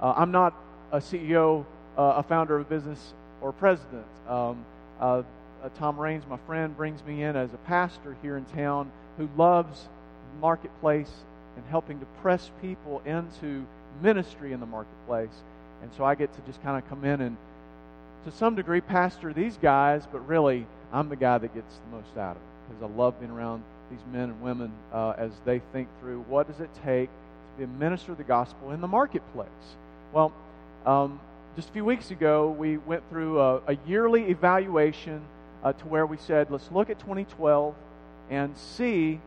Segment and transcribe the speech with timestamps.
[0.00, 0.54] Uh, I'm not
[0.92, 1.64] a CEO,
[1.96, 4.06] uh, a founder of a business, or president.
[4.28, 4.64] Um,
[5.00, 5.22] uh,
[5.62, 9.28] uh, Tom Raines, my friend, brings me in as a pastor here in town who
[9.36, 9.88] loves
[10.40, 11.10] marketplace
[11.56, 13.66] and helping to press people into
[14.02, 15.42] ministry in the marketplace.
[15.82, 17.36] And so I get to just kind of come in and,
[18.24, 22.16] to some degree, pastor these guys, but really, I'm the guy that gets the most
[22.18, 25.60] out of it because I love being around these men and women uh, as they
[25.72, 28.88] think through what does it take to be a minister of the gospel in the
[28.88, 29.48] marketplace.
[30.12, 30.32] Well,
[30.84, 31.20] um,
[31.56, 35.22] just a few weeks ago, we went through a, a yearly evaluation
[35.64, 37.74] uh, to where we said, let's look at 2012
[38.30, 39.20] and see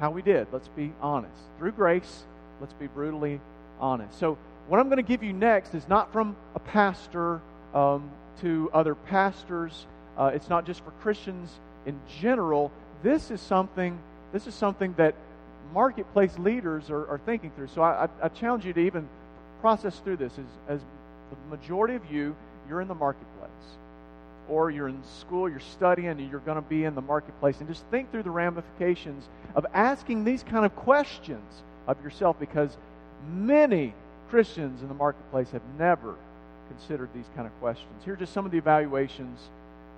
[0.00, 0.46] how we did.
[0.52, 1.36] Let's be honest.
[1.58, 2.24] Through grace,
[2.60, 3.40] let's be brutally
[3.80, 4.18] honest.
[4.18, 7.40] So, what I'm going to give you next is not from a pastor
[7.74, 8.10] um,
[8.40, 9.86] to other pastors.
[10.16, 11.50] Uh, it's not just for Christians
[11.84, 12.70] in general.
[13.02, 13.98] This is something.
[14.32, 15.14] This is something that
[15.74, 17.68] marketplace leaders are, are thinking through.
[17.68, 19.08] So I, I, I, challenge you to even
[19.62, 20.32] process through this.
[20.32, 20.80] As, as
[21.30, 22.36] the majority of you,
[22.68, 23.50] you're in the marketplace,
[24.48, 27.68] or you're in school, you're studying, and you're going to be in the marketplace, and
[27.68, 32.76] just think through the ramifications of asking these kind of questions of yourself, because
[33.30, 33.94] many
[34.28, 36.16] Christians in the marketplace have never
[36.68, 38.04] considered these kind of questions.
[38.04, 39.38] Here are just some of the evaluations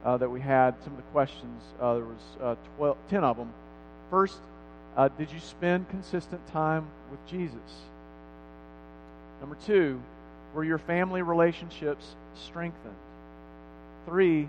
[0.04, 1.62] uh, that we had, some of the questions.
[1.80, 3.50] Uh, there was uh, 12, 10 of them.
[4.10, 4.38] First,
[4.96, 7.56] uh, did you spend consistent time with Jesus?
[9.44, 10.00] Number two,
[10.54, 12.06] were your family relationships
[12.46, 12.94] strengthened?
[14.06, 14.48] Three,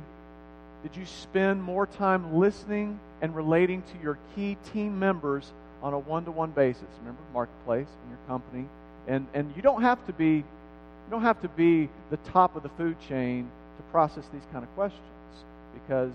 [0.83, 5.51] did you spend more time listening and relating to your key team members
[5.83, 6.85] on a one to one basis?
[6.99, 8.69] Remember, marketplace and your company
[9.05, 12.63] and, and you don't have to be you don't have to be the top of
[12.63, 15.01] the food chain to process these kind of questions
[15.73, 16.13] because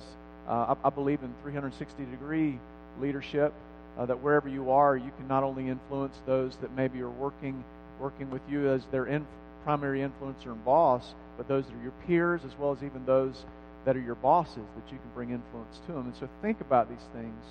[0.49, 2.59] uh, I, I, believe in 360 degree
[2.99, 3.53] leadership
[3.99, 7.63] uh, that wherever you are you can not only influence those that maybe are working
[8.01, 9.23] working with you as their
[9.65, 13.45] primary influencer and boss but those that are your peers as well as even those
[13.85, 16.89] that are your bosses that you can bring influence to them and so think about
[16.89, 17.45] these things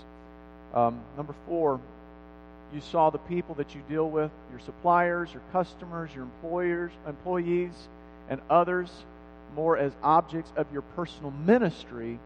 [0.74, 1.80] um, number four
[2.74, 7.72] you saw the people that you deal with, your suppliers, your customers, your employers, employees,
[8.30, 8.90] and others
[9.56, 12.20] more as objects of your personal ministry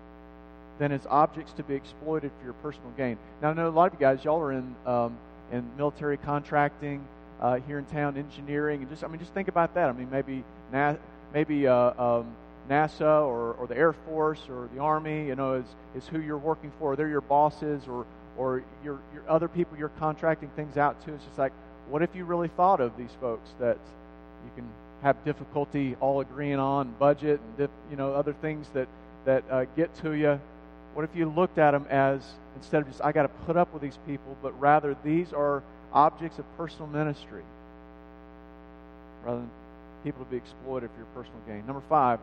[0.79, 3.17] than as objects to be exploited for your personal gain.
[3.41, 5.17] Now, I know a lot of you guys, y'all are in um,
[5.51, 7.05] in military contracting
[7.41, 9.89] uh, here in town, engineering, and just I mean, just think about that.
[9.89, 10.95] I mean, maybe Na-
[11.33, 12.35] maybe uh, um,
[12.69, 16.37] NASA or, or the Air Force or the Army, you know, is is who you're
[16.37, 16.95] working for.
[16.95, 18.05] They're your bosses, or
[18.37, 21.13] or your, your other people you're contracting things out to.
[21.13, 21.53] It's just like,
[21.89, 23.77] what if you really thought of these folks that
[24.45, 24.67] you can
[25.03, 28.87] have difficulty all agreeing on budget and dif, you know other things that
[29.25, 30.39] that uh, get to you?
[30.93, 32.21] What if you looked at them as
[32.55, 35.61] instead of just I got to put up with these people, but rather these are
[35.93, 37.43] objects of personal ministry,
[39.23, 39.49] rather than
[40.03, 41.65] people to be exploited for your personal gain.
[41.65, 42.19] Number five,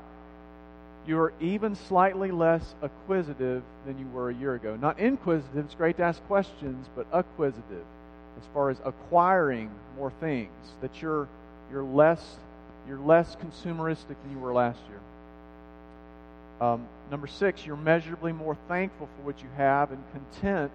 [1.06, 4.76] you are even slightly less acquisitive than you were a year ago.
[4.76, 7.84] Not inquisitive, it's great to ask questions, but acquisitive
[8.38, 10.50] as far as acquiring more things.
[10.82, 11.28] That you're
[11.70, 12.36] you're less
[12.86, 15.00] you're less consumeristic than you were last year.
[16.60, 20.72] Um, number six, you're measurably more thankful for what you have and content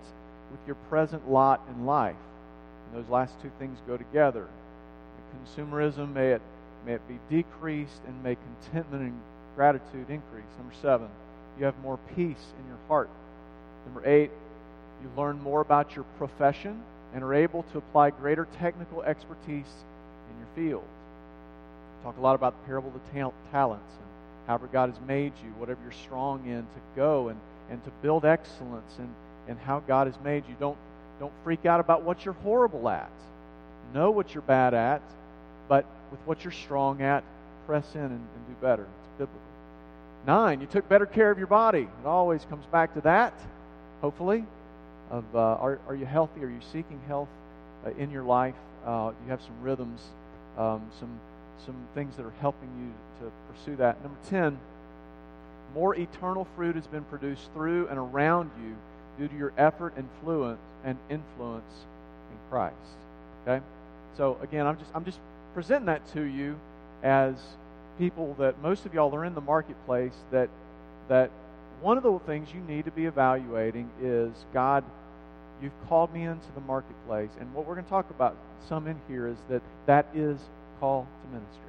[0.49, 2.15] with your present lot in life.
[2.85, 4.47] And those last two things go together.
[5.45, 6.41] Consumerism may it
[6.85, 9.19] may it be decreased, and may contentment and
[9.55, 10.45] gratitude increase.
[10.57, 11.07] Number seven,
[11.57, 13.09] you have more peace in your heart.
[13.85, 14.29] Number eight,
[15.01, 16.81] you learn more about your profession
[17.13, 19.71] and are able to apply greater technical expertise
[20.29, 20.83] in your field.
[21.97, 24.07] We talk a lot about the parable of the talents and
[24.47, 28.25] however God has made you, whatever you're strong in, to go and, and to build
[28.25, 29.09] excellence and,
[29.47, 30.55] and how God has made you.
[30.59, 30.77] Don't,
[31.19, 33.11] don't freak out about what you're horrible at.
[33.93, 35.01] Know what you're bad at,
[35.67, 37.23] but with what you're strong at,
[37.65, 38.83] press in and, and do better.
[38.83, 39.41] It's biblical.
[40.27, 41.87] Nine, you took better care of your body.
[42.01, 43.33] It always comes back to that,
[44.01, 44.43] hopefully.
[45.11, 46.43] Of uh, are, are you healthy?
[46.43, 47.29] Are you seeking health
[47.85, 48.55] uh, in your life?
[48.83, 50.01] Uh, you have some rhythms,
[50.57, 51.19] um, some
[51.65, 54.01] some things that are helping you to pursue that.
[54.01, 54.57] Number ten,
[55.75, 58.75] more eternal fruit has been produced through and around you
[59.17, 61.85] due to your effort and fluence and influence
[62.31, 62.75] in Christ.
[63.47, 63.63] Okay,
[64.17, 65.19] so again, I'm just I'm just
[65.53, 66.57] presenting that to you
[67.03, 67.35] as
[67.97, 70.49] people that most of y'all are in the marketplace that
[71.07, 71.29] that
[71.81, 74.83] one of the things you need to be evaluating is God,
[75.61, 78.35] you've called me into the marketplace, and what we're going to talk about
[78.67, 80.39] some in here is that that is
[80.79, 81.61] call to ministry.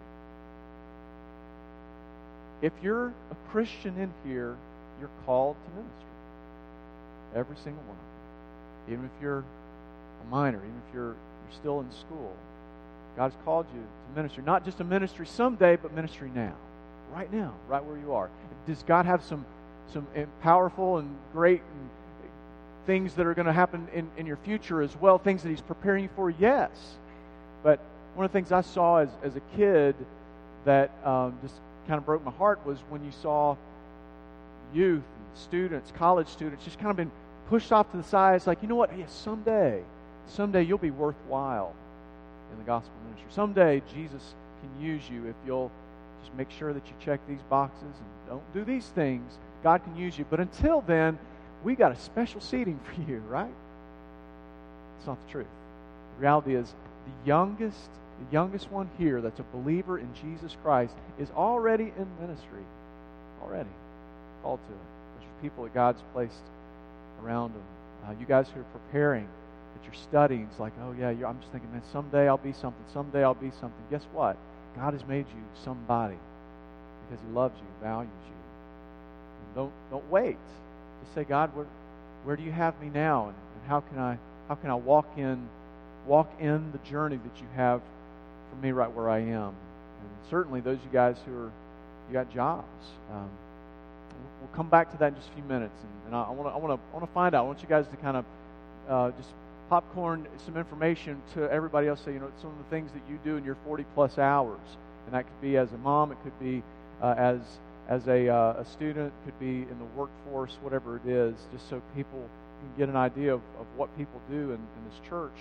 [2.62, 4.56] If you're a Christian in here,
[4.98, 6.05] you're called to ministry.
[7.34, 7.96] Every single one.
[7.96, 8.94] Of them.
[8.94, 11.14] Even if you're a minor, even if you're
[11.46, 12.32] you're still in school,
[13.16, 14.42] God has called you to ministry.
[14.44, 16.54] Not just a ministry someday, but ministry now.
[17.12, 18.28] Right now, right where you are.
[18.66, 19.46] Does God have some,
[19.92, 20.06] some
[20.42, 21.90] powerful and great and
[22.84, 25.18] things that are going to happen in, in your future as well?
[25.18, 26.30] Things that He's preparing you for?
[26.30, 26.70] Yes.
[27.62, 27.80] But
[28.14, 29.94] one of the things I saw as, as a kid
[30.64, 31.54] that um, just
[31.86, 33.56] kind of broke my heart was when you saw
[34.74, 37.10] youth, students, college students, just kind of been
[37.48, 38.36] pushed off to the side.
[38.36, 38.90] It's like, you know what?
[38.90, 39.82] Hey, someday,
[40.26, 41.74] someday you'll be worthwhile
[42.52, 43.30] in the gospel ministry.
[43.30, 45.70] Someday Jesus can use you if you'll
[46.22, 49.38] just make sure that you check these boxes and don't do these things.
[49.62, 50.24] God can use you.
[50.28, 51.18] But until then,
[51.64, 53.52] we got a special seating for you, right?
[54.98, 55.46] It's not the truth.
[56.16, 56.72] The reality is
[57.04, 62.06] the youngest, the youngest one here that's a believer in Jesus Christ is already in
[62.20, 62.64] ministry.
[63.42, 63.68] Already
[64.42, 64.95] called to it.
[65.42, 66.42] People that God's placed
[67.22, 67.62] around them.
[68.06, 69.28] Uh, you guys who are preparing,
[69.74, 72.84] that you're studying, it's like, oh yeah, I'm just thinking, man, someday I'll be something.
[72.92, 73.82] Someday I'll be something.
[73.90, 74.36] Guess what?
[74.76, 76.16] God has made you somebody
[77.08, 78.34] because He loves you, values you.
[79.46, 80.38] And don't don't wait.
[81.02, 81.66] Just say, God, where
[82.24, 84.18] where do you have me now, and, and how can I
[84.48, 85.48] how can I walk in
[86.06, 87.80] walk in the journey that you have
[88.50, 89.48] for me right where I am?
[89.48, 91.52] And certainly those you guys who are
[92.08, 92.86] you got jobs.
[93.12, 93.30] Um,
[94.40, 96.54] we'll come back to that in just a few minutes, and, and I want to
[96.54, 97.44] I want to I want to find out.
[97.44, 98.24] I want you guys to kind of
[98.88, 99.30] uh, just
[99.68, 102.00] popcorn some information to everybody else.
[102.04, 104.60] Say, you know, some of the things that you do in your 40 plus hours,
[105.06, 106.62] and that could be as a mom, it could be
[107.02, 107.40] uh, as
[107.88, 111.80] as a, uh, a student, could be in the workforce, whatever it is, just so
[111.94, 112.28] people
[112.60, 115.38] can get an idea of, of what people do in, in this church.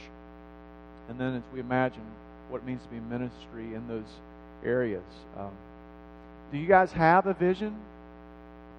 [1.10, 2.04] And then as we imagine
[2.50, 4.06] what it means to be ministry in those
[4.64, 5.04] areas.
[5.38, 5.52] Um,
[6.52, 7.76] do you guys have a vision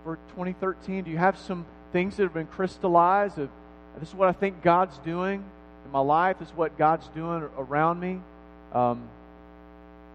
[0.06, 1.02] for 2013?
[1.02, 3.50] Do you have some things that have been crystallized of
[3.98, 5.42] this is what I think God's doing
[5.84, 6.38] in my life.
[6.38, 8.20] This is what God's doing around me.
[8.72, 9.02] Um,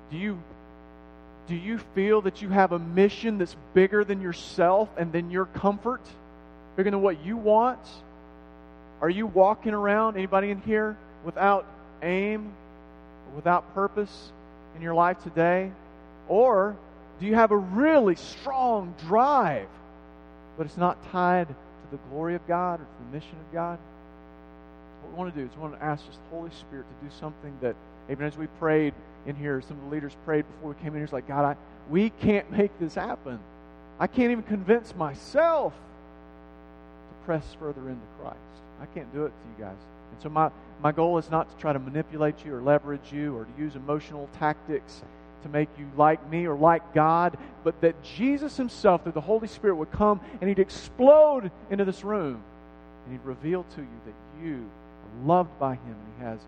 [0.09, 0.41] do you
[1.47, 5.45] do you feel that you have a mission that's bigger than yourself and than your
[5.45, 6.01] comfort,
[6.77, 7.79] bigger than what you want?
[9.01, 10.95] Are you walking around, anybody in here,
[11.25, 11.65] without
[12.01, 12.53] aim,
[13.35, 14.31] without purpose
[14.77, 15.69] in your life today?
[16.29, 16.77] Or
[17.19, 19.67] do you have a really strong drive,
[20.57, 21.55] but it's not tied to
[21.91, 23.79] the glory of God or to the mission of God?
[25.01, 27.07] What we want to do is we want to ask just the Holy Spirit to
[27.07, 27.75] do something that,
[28.09, 28.93] even as we prayed
[29.25, 31.45] in here, some of the leaders prayed before we came in here, it's like, God,
[31.45, 31.55] I,
[31.89, 33.39] we can't make this happen.
[33.99, 38.37] I can't even convince myself to press further into Christ.
[38.81, 39.77] I can't do it to you guys.
[40.11, 40.49] And so my,
[40.81, 43.75] my goal is not to try to manipulate you or leverage you or to use
[43.75, 45.03] emotional tactics
[45.43, 49.47] to make you like me or like God, but that Jesus Himself, through the Holy
[49.47, 52.41] Spirit, would come and He'd explode into this room
[53.05, 56.39] and He'd reveal to you that you are loved by Him and He has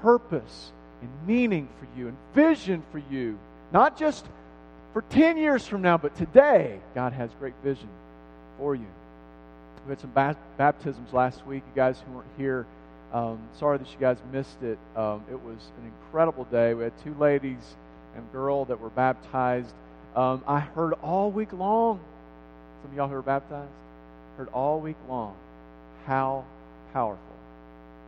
[0.00, 0.72] purpose
[1.02, 3.38] and meaning for you and vision for you.
[3.72, 4.26] Not just
[4.92, 7.88] for 10 years from now, but today, God has great vision
[8.58, 8.86] for you.
[9.86, 11.62] We had some baptisms last week.
[11.66, 12.66] You guys who weren't here,
[13.12, 14.78] um, sorry that you guys missed it.
[14.96, 16.74] Um, it was an incredible day.
[16.74, 17.76] We had two ladies
[18.16, 19.74] and girl that were baptized.
[20.16, 22.00] Um, I heard all week long,
[22.82, 23.70] some of y'all who were baptized,
[24.36, 25.36] heard all week long
[26.06, 26.44] how
[26.92, 27.22] powerful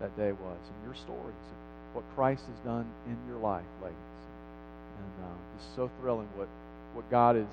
[0.01, 3.97] that day was and your stories of what Christ has done in your life, ladies.
[4.99, 6.49] And uh, it's so thrilling what,
[6.95, 7.47] what God is,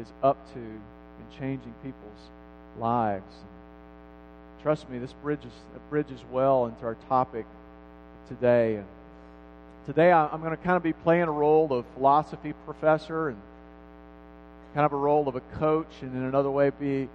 [0.00, 2.30] is up to in changing people's
[2.78, 3.32] lives.
[3.40, 5.52] And trust me, this bridges,
[5.90, 7.46] bridges well into our topic
[8.28, 8.76] today.
[8.76, 8.86] And
[9.86, 13.38] today I'm going to kind of be playing a role of philosophy professor and
[14.74, 17.08] kind of a role of a coach, and in another way, be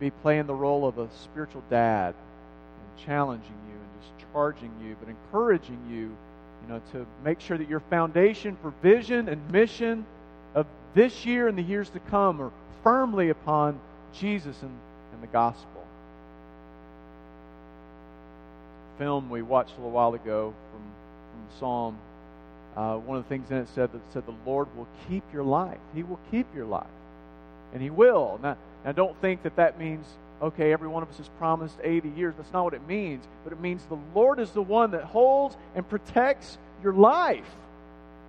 [0.00, 4.96] be playing the role of a spiritual dad and challenging you and just charging you,
[4.98, 10.04] but encouraging you, you know, to make sure that your foundation for vision and mission
[10.54, 12.50] of this year and the years to come are
[12.82, 13.78] firmly upon
[14.12, 14.76] Jesus and,
[15.12, 15.86] and the gospel.
[18.98, 20.82] Film we watched a little while ago from,
[21.30, 21.98] from Psalm
[22.76, 25.44] uh, one of the things in it said that said the Lord will keep your
[25.44, 25.78] life.
[25.94, 26.86] He will keep your life,
[27.72, 28.40] and He will.
[28.42, 30.06] Now, now don't think that that means
[30.42, 30.72] okay.
[30.72, 32.34] Every one of us is promised 80 years.
[32.36, 33.24] That's not what it means.
[33.44, 37.48] But it means the Lord is the one that holds and protects your life.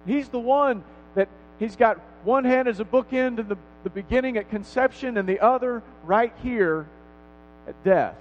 [0.05, 0.83] He's the one
[1.15, 5.27] that He's got one hand as a bookend in the, the beginning at conception, and
[5.27, 6.87] the other right here
[7.67, 8.15] at death,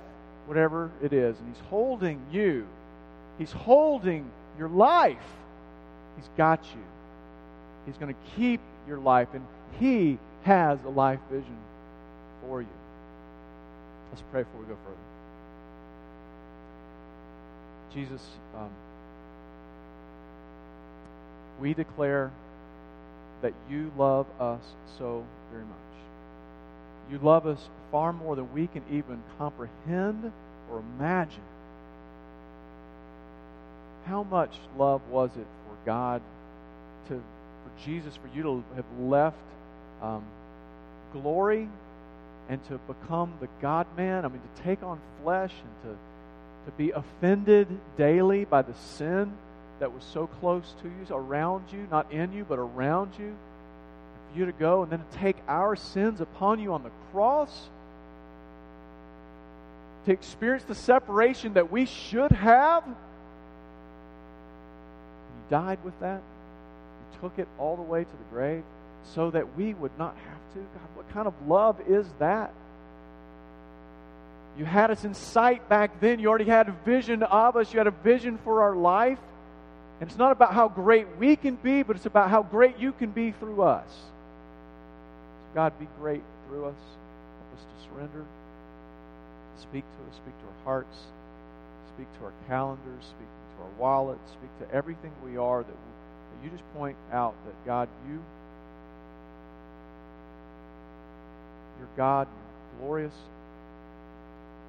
[0.47, 1.39] whatever it is.
[1.39, 2.67] And He's holding you.
[3.39, 5.19] He's holding your life.
[6.17, 6.83] He's got you.
[7.87, 9.45] He's going to keep your life, and
[9.79, 11.57] He has a life vision
[12.41, 12.69] for you.
[14.11, 14.97] Let's pray before we go further.
[17.93, 18.23] Jesus,
[18.57, 18.71] um,
[21.61, 22.31] we declare
[23.43, 24.63] that you love us
[24.99, 25.75] so very much.
[27.11, 30.33] You love us far more than we can even comprehend
[30.71, 31.43] or imagine.
[34.07, 35.47] How much love was it
[35.85, 36.23] God
[37.09, 39.37] to, for Jesus, for you to have left
[40.03, 40.25] um,
[41.13, 41.69] glory
[42.49, 44.25] and to become the God man?
[44.25, 49.33] I mean, to take on flesh and to, to be offended daily by the sin
[49.81, 53.35] that was so close to you, around you, not in you, but around you.
[54.33, 57.69] For you to go and then to take our sins upon you on the cross
[60.05, 62.85] to experience the separation that we should have.
[65.51, 66.21] Died with that.
[66.21, 68.63] You took it all the way to the grave
[69.15, 70.59] so that we would not have to.
[70.59, 72.53] God, what kind of love is that?
[74.59, 76.21] You had us in sight back then.
[76.21, 77.73] You already had a vision of us.
[77.73, 79.19] You had a vision for our life.
[80.01, 82.93] And it's not about how great we can be, but it's about how great you
[82.93, 83.89] can be through us.
[83.91, 86.75] So God, be great through us.
[86.75, 88.25] Help us to surrender.
[89.61, 90.97] Speak to us, speak to our hearts,
[91.95, 96.45] speak to our calendars, speak to our wallets, speak to everything we are that, that
[96.45, 98.23] you just point out that God, you,
[101.79, 103.15] you're God, you're glorious,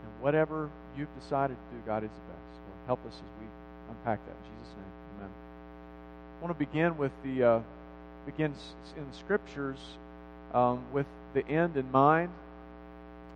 [0.04, 2.56] and whatever you've decided to do, God, is the best.
[2.56, 3.48] So help us as we
[3.90, 4.94] unpack that in Jesus' name.
[5.18, 5.30] Amen.
[6.40, 7.60] I want to begin with the uh,
[8.26, 8.58] begins
[8.98, 9.78] in scriptures
[10.54, 12.30] um, with the end in mind.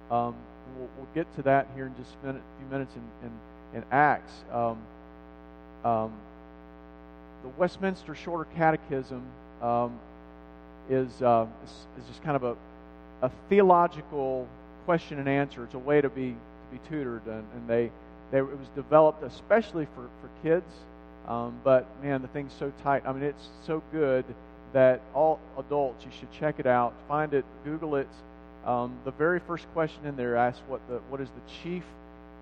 [0.09, 0.35] Um,
[0.77, 3.83] we'll, we'll, get to that here in just a minute, few minutes in, in, in
[3.91, 4.31] Acts.
[4.51, 4.79] Um,
[5.83, 6.11] um,
[7.43, 9.23] the Westminster Shorter Catechism
[9.61, 9.99] um,
[10.89, 11.71] is, uh, is,
[12.01, 12.55] is just kind of a,
[13.21, 14.47] a theological
[14.85, 15.63] question and answer.
[15.63, 17.91] It's a way to be to be tutored, and, and they,
[18.31, 20.71] they it was developed especially for for kids.
[21.27, 23.03] Um, but man, the thing's so tight.
[23.05, 24.25] I mean, it's so good
[24.73, 26.93] that all adults you should check it out.
[27.07, 28.07] Find it, Google it.
[28.65, 31.83] Um, the very first question in there asks what the what is the chief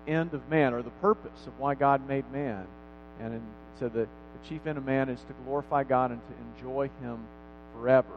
[0.06, 2.66] end of man or the purpose of why God made man,
[3.20, 3.42] and in,
[3.78, 7.18] so the, the chief end of man is to glorify God and to enjoy Him
[7.74, 8.14] forever.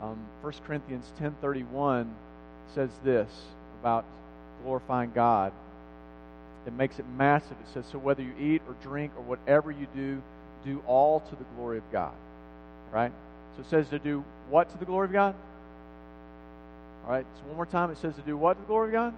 [0.00, 2.08] Um, 1 Corinthians 10:31
[2.74, 3.30] says this
[3.80, 4.04] about
[4.62, 5.52] glorifying God.
[6.66, 7.52] It makes it massive.
[7.52, 10.22] It says, "So whether you eat or drink or whatever you do,
[10.64, 12.12] do all to the glory of God."
[12.92, 13.12] Right?
[13.56, 15.34] So it says to do what to the glory of God?
[17.04, 18.92] All right, so one more time it says to do what to the glory of
[18.92, 19.14] God?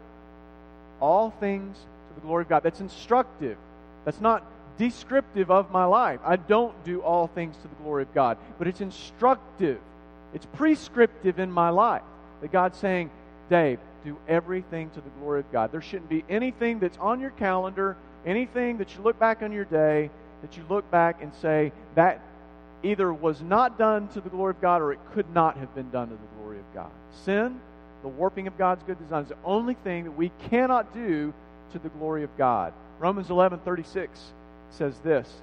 [1.00, 2.62] All things to the glory of God.
[2.62, 3.56] That's instructive.
[4.04, 4.44] That's not
[4.82, 6.18] descriptive of my life.
[6.24, 9.78] I don't do all things to the glory of God, but it's instructive.
[10.34, 12.02] It's prescriptive in my life.
[12.40, 13.10] That God's saying,
[13.48, 15.70] Dave, do everything to the glory of God.
[15.70, 17.96] There shouldn't be anything that's on your calendar,
[18.26, 20.10] anything that you look back on your day,
[20.40, 22.20] that you look back and say, that
[22.82, 25.90] either was not done to the glory of God or it could not have been
[25.90, 26.90] done to the glory of God.
[27.24, 27.60] Sin
[28.02, 31.32] the warping of God's good design is the only thing that we cannot do
[31.70, 32.72] to the glory of God.
[32.98, 34.32] Romans 11:36
[34.72, 35.40] says this,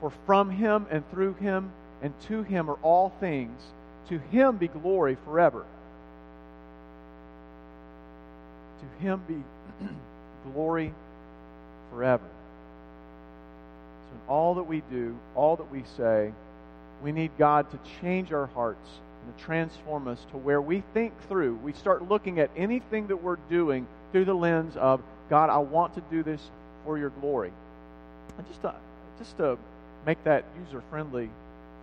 [0.00, 1.70] "For from him and through him
[2.02, 3.60] and to him are all things;
[4.08, 5.64] to him be glory forever."
[8.80, 9.42] To him be
[10.52, 10.92] glory
[11.90, 12.24] forever.
[14.08, 16.32] So in all that we do, all that we say,
[17.02, 18.88] we need God to change our hearts
[19.24, 21.56] and to transform us to where we think through.
[21.56, 25.94] We start looking at anything that we're doing through the lens of, God, I want
[25.94, 26.40] to do this
[26.84, 27.52] for your glory.
[28.48, 28.74] Just to,
[29.18, 29.58] just to
[30.06, 31.30] make that user friendly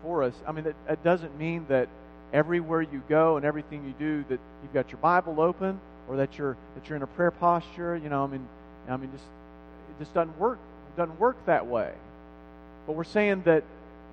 [0.02, 1.90] for us, I mean, that, that doesn't mean that
[2.34, 6.38] everywhere you go and everything you do that you've got your Bible open or that
[6.38, 7.96] you're that you're in a prayer posture.
[7.96, 8.48] You know, I mean,
[8.90, 10.60] I mean, just it just doesn't work.
[10.94, 11.92] It doesn't work that way.
[12.88, 13.64] But we're saying that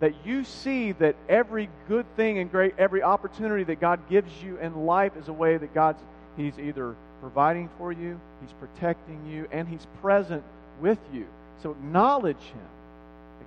[0.01, 4.57] that you see that every good thing and great every opportunity that God gives you
[4.59, 6.01] in life is a way that God's
[6.37, 10.43] He's either providing for you, He's protecting you, and He's present
[10.81, 11.27] with you.
[11.63, 12.69] So acknowledge Him.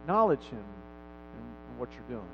[0.02, 2.32] Acknowledge Him in, what you're doing.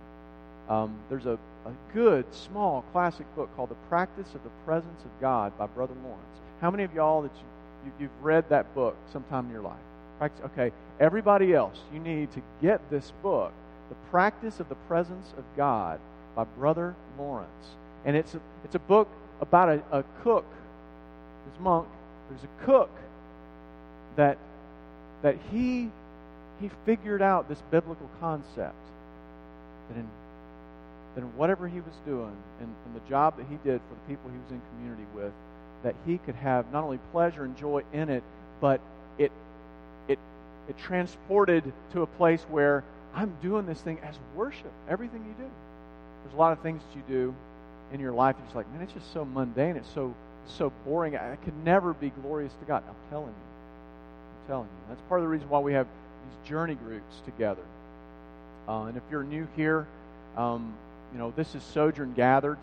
[0.70, 5.12] Um, there's a, a good, small, classic book called The Practice of the Presence of
[5.20, 6.22] God by Brother Lawrence.
[6.62, 9.80] How many of y'all that you, you, you've read that book sometime in your life?
[10.20, 13.52] Practice, okay, everybody else, you need to get this book
[13.92, 16.00] the Practice of the Presence of God
[16.34, 17.66] by Brother Lawrence.
[18.06, 19.10] And it's a, it's a book
[19.42, 20.46] about a, a cook,
[21.46, 21.88] this monk,
[22.30, 22.90] there's a cook
[24.16, 24.38] that,
[25.22, 25.90] that he,
[26.60, 28.76] he figured out this biblical concept
[29.90, 30.08] that in,
[31.16, 34.08] that in whatever he was doing and, and the job that he did for the
[34.08, 35.32] people he was in community with,
[35.84, 38.24] that he could have not only pleasure and joy in it,
[38.60, 38.80] but
[39.18, 39.32] it,
[40.08, 40.20] it,
[40.70, 44.72] it transported to a place where I'm doing this thing as worship.
[44.90, 45.50] Everything you do.
[46.24, 47.36] There's a lot of things that you do
[47.92, 48.36] in your life.
[48.40, 49.76] You're like, man, it's just so mundane.
[49.76, 50.14] It's so
[50.48, 51.16] so boring.
[51.16, 52.84] I could never be glorious to God.
[52.88, 53.51] I'm telling you.
[54.48, 54.90] Telling you.
[54.90, 57.62] That's part of the reason why we have these journey groups together.
[58.68, 59.88] Uh, and if you're new here,
[60.36, 60.74] um,
[61.14, 62.58] you know this is Sojourn Gathered.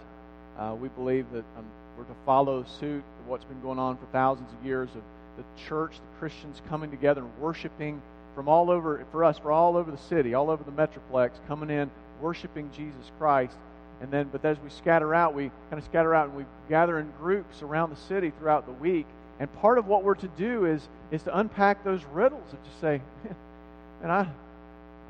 [0.58, 1.64] Uh, we believe that um,
[1.96, 5.02] we're to follow suit what's been going on for thousands of years of
[5.36, 8.00] the church, the Christians coming together and worshiping
[8.34, 11.70] from all over, for us, for all over the city, all over the Metroplex, coming
[11.70, 13.56] in, worshiping Jesus Christ.
[14.00, 16.98] And then, but as we scatter out, we kind of scatter out and we gather
[16.98, 19.06] in groups around the city throughout the week.
[19.40, 22.80] And part of what we're to do is, is to unpack those riddles and just
[22.80, 23.00] say,
[24.02, 24.28] and I,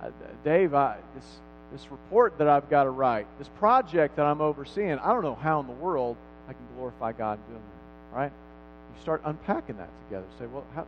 [0.02, 0.10] I
[0.44, 1.24] Dave, I, this,
[1.72, 5.34] this report that I've got to write, this project that I'm overseeing, I don't know
[5.34, 6.16] how in the world
[6.48, 8.32] I can glorify God doing that, right?
[8.94, 10.26] You start unpacking that together.
[10.38, 10.86] Say, well, how,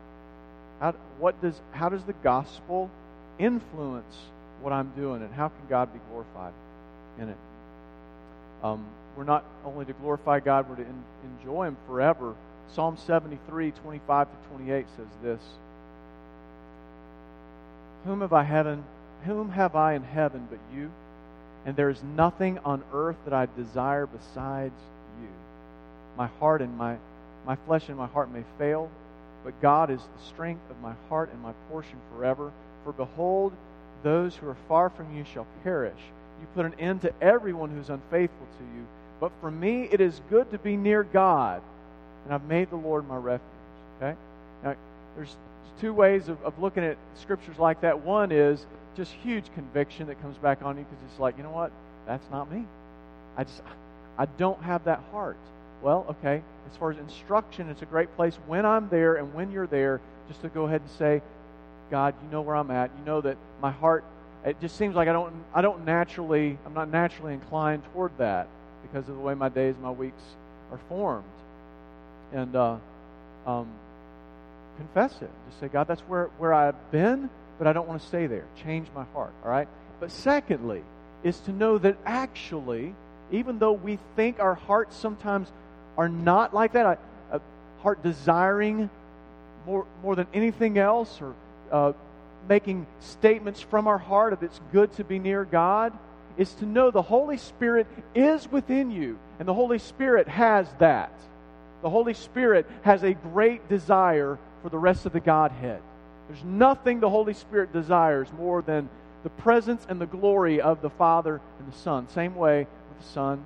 [0.80, 2.90] how, what does, how does the gospel
[3.38, 4.16] influence
[4.60, 6.52] what I'm doing, and how can God be glorified
[7.18, 7.36] in it?
[8.62, 8.84] Um,
[9.16, 10.86] we're not only to glorify God, we're to
[11.38, 12.34] enjoy Him forever.
[12.74, 15.40] Psalm 73, 25 to 28 says this
[18.04, 18.84] Whom have I heaven?
[19.24, 20.90] Whom have I in heaven but you?
[21.66, 24.74] And there is nothing on earth that I desire besides
[25.20, 25.28] you.
[26.16, 26.96] My heart and my,
[27.46, 28.90] my flesh and my heart may fail,
[29.44, 32.52] but God is the strength of my heart and my portion forever.
[32.84, 33.52] For behold,
[34.02, 36.00] those who are far from you shall perish.
[36.40, 38.86] You put an end to everyone who's unfaithful to you.
[39.20, 41.60] But for me, it is good to be near God,
[42.24, 43.48] and I've made the Lord my refuge.
[43.96, 44.16] Okay?
[44.62, 44.76] Now,
[45.16, 45.36] there's
[45.80, 48.00] two ways of, of looking at scriptures like that.
[48.00, 51.50] One is just huge conviction that comes back on you because it's like, you know
[51.50, 51.72] what?
[52.06, 52.64] That's not me.
[53.36, 53.62] I just,
[54.18, 55.38] I don't have that heart.
[55.82, 59.50] Well, okay, as far as instruction, it's a great place when I'm there and when
[59.50, 61.22] you're there just to go ahead and say,
[61.90, 62.90] God, you know where I'm at.
[62.98, 64.04] You know that my heart,
[64.44, 68.48] it just seems like I don't, I don't naturally, I'm not naturally inclined toward that
[68.82, 70.22] because of the way my days, my weeks
[70.70, 71.24] are formed.
[72.32, 72.76] And uh,
[73.46, 73.68] um,
[74.76, 75.30] confess it.
[75.48, 78.44] Just say, God, that's where, where I've been, but I don't want to stay there.
[78.64, 79.68] Change my heart, all right?
[79.98, 80.82] But secondly,
[81.22, 82.94] is to know that actually,
[83.30, 85.52] even though we think our hearts sometimes
[85.98, 86.98] are not like that,
[87.32, 87.40] a,
[87.82, 88.90] heart desiring
[89.66, 91.34] more, more than anything else, or
[91.72, 91.92] uh,
[92.48, 95.92] making statements from our heart of it's good to be near God,
[96.36, 101.12] is to know the Holy Spirit is within you, and the Holy Spirit has that.
[101.82, 105.80] The Holy Spirit has a great desire for the rest of the Godhead.
[106.28, 108.88] There's nothing the Holy Spirit desires more than
[109.22, 112.08] the presence and the glory of the Father and the Son.
[112.08, 113.44] Same way with the Son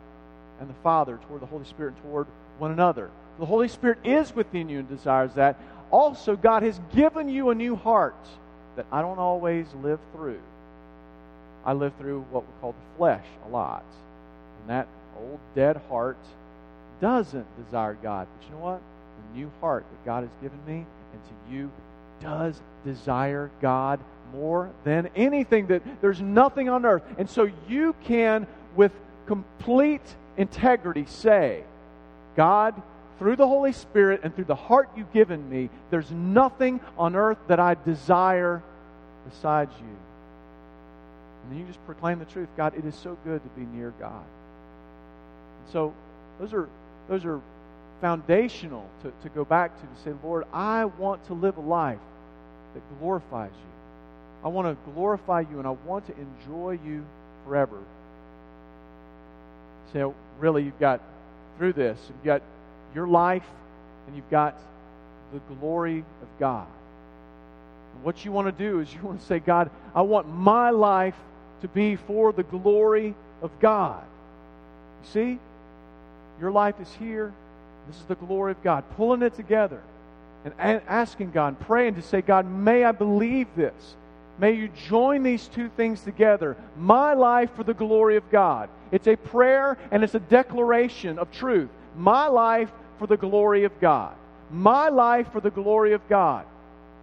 [0.60, 2.26] and the Father toward the Holy Spirit and toward
[2.58, 3.10] one another.
[3.38, 5.58] The Holy Spirit is within you and desires that.
[5.90, 8.14] Also, God has given you a new heart
[8.76, 10.40] that I don't always live through.
[11.64, 13.84] I live through what we call the flesh a lot.
[14.60, 16.18] And that old dead heart
[17.00, 18.26] doesn't desire God.
[18.38, 18.80] But you know what?
[19.32, 21.70] The new heart that God has given me and to you
[22.20, 24.00] does desire God
[24.32, 27.02] more than anything that there's nothing on earth.
[27.18, 28.92] And so you can, with
[29.26, 30.02] complete
[30.36, 31.62] integrity, say,
[32.36, 32.80] God,
[33.18, 37.38] through the Holy Spirit and through the heart you've given me, there's nothing on earth
[37.46, 38.62] that I desire
[39.28, 39.96] besides you.
[41.42, 42.48] And then you just proclaim the truth.
[42.56, 44.24] God, it is so good to be near God.
[45.62, 45.94] And so
[46.40, 46.68] those are
[47.08, 47.40] those are
[48.00, 51.98] foundational to, to go back to to say, Lord, I want to live a life
[52.74, 54.44] that glorifies you.
[54.44, 57.04] I want to glorify you and I want to enjoy you
[57.44, 57.78] forever.
[59.92, 61.00] So really you've got
[61.56, 62.42] through this, you've got
[62.94, 63.46] your life
[64.06, 64.58] and you've got
[65.32, 66.66] the glory of God.
[67.94, 70.70] And what you want to do is you want to say, God, I want my
[70.70, 71.16] life
[71.62, 74.04] to be for the glory of God.
[75.04, 75.38] You see?
[76.40, 77.32] Your life is here.
[77.86, 78.84] This is the glory of God.
[78.96, 79.80] Pulling it together
[80.44, 83.96] and asking God, praying to say, God, may I believe this.
[84.38, 86.56] May you join these two things together.
[86.76, 88.68] My life for the glory of God.
[88.90, 91.70] It's a prayer and it's a declaration of truth.
[91.96, 94.14] My life for the glory of God.
[94.50, 96.46] My life for the glory of God.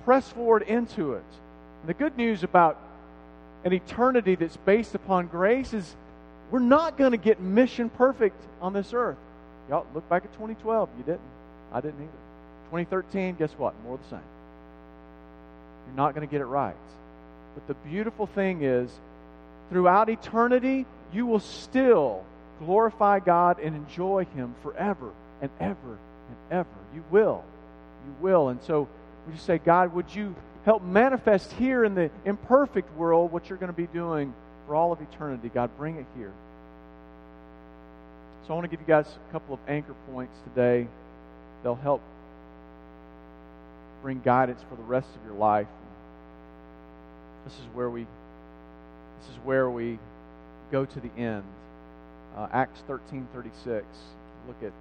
[0.03, 1.23] Press forward into it.
[1.81, 2.77] And the good news about
[3.63, 5.95] an eternity that's based upon grace is
[6.51, 9.17] we're not going to get mission perfect on this earth.
[9.69, 10.89] Y'all look back at 2012.
[10.97, 11.21] You didn't.
[11.71, 12.11] I didn't either.
[12.71, 13.73] 2013, guess what?
[13.83, 14.19] More the same.
[15.87, 16.75] You're not going to get it right.
[17.55, 18.91] But the beautiful thing is,
[19.69, 22.23] throughout eternity, you will still
[22.59, 25.11] glorify God and enjoy Him forever
[25.41, 25.97] and ever
[26.29, 26.67] and ever.
[26.93, 27.43] You will.
[28.05, 28.49] You will.
[28.49, 28.87] And so
[29.25, 30.35] we just say, God, would you
[30.65, 34.33] help manifest here in the imperfect world what you're going to be doing
[34.71, 35.51] for all of eternity.
[35.53, 36.31] God, bring it here.
[38.47, 40.87] So I want to give you guys a couple of anchor points today.
[41.61, 42.01] They'll help
[44.01, 45.67] bring guidance for the rest of your life.
[47.43, 48.03] This is where we
[49.19, 49.99] this is where we
[50.71, 51.43] go to the end.
[52.37, 53.83] Uh, Acts 13:36.
[54.47, 54.71] Look at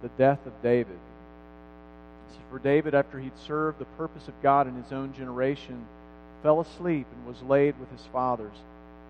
[0.00, 0.98] the death of David.
[2.50, 5.84] For David, after he'd served the purpose of God in his own generation,
[6.42, 8.56] fell asleep and was laid with his fathers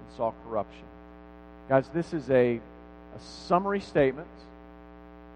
[0.07, 0.85] and saw corruption.
[1.69, 4.29] Guys, this is a, a summary statement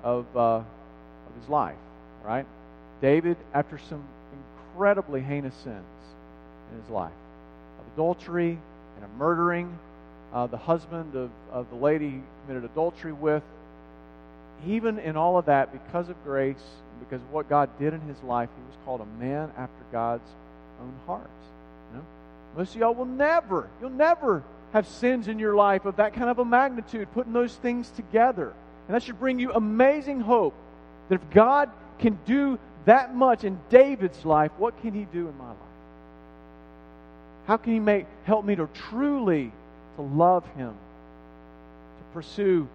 [0.02, 0.64] of, uh, of
[1.40, 1.76] his life,
[2.24, 2.46] right?
[3.00, 4.02] David, after some
[4.72, 5.84] incredibly heinous sins
[6.72, 7.12] in his life
[7.80, 8.58] of adultery
[8.96, 9.78] and a murdering,
[10.32, 13.42] uh, the husband of, of the lady he committed adultery with,
[14.66, 16.56] even in all of that, because of grace,
[16.98, 20.28] because of what God did in his life, he was called a man after God's
[20.80, 21.30] own heart.
[21.90, 22.04] You know?
[22.56, 26.30] Most of y'all will never, you'll never have sins in your life of that kind
[26.30, 28.52] of a magnitude, putting those things together.
[28.86, 30.54] And that should bring you amazing hope
[31.08, 35.36] that if God can do that much in David's life, what can he do in
[35.38, 35.56] my life?
[37.46, 39.52] How can he make help me to truly
[39.96, 42.68] to love him, to pursue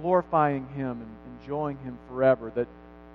[0.00, 2.68] glorifying him and enjoying him forever, that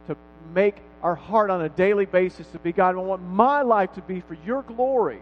[0.07, 0.17] to
[0.53, 4.01] make our heart on a daily basis to be God, I want my life to
[4.01, 5.21] be for your glory.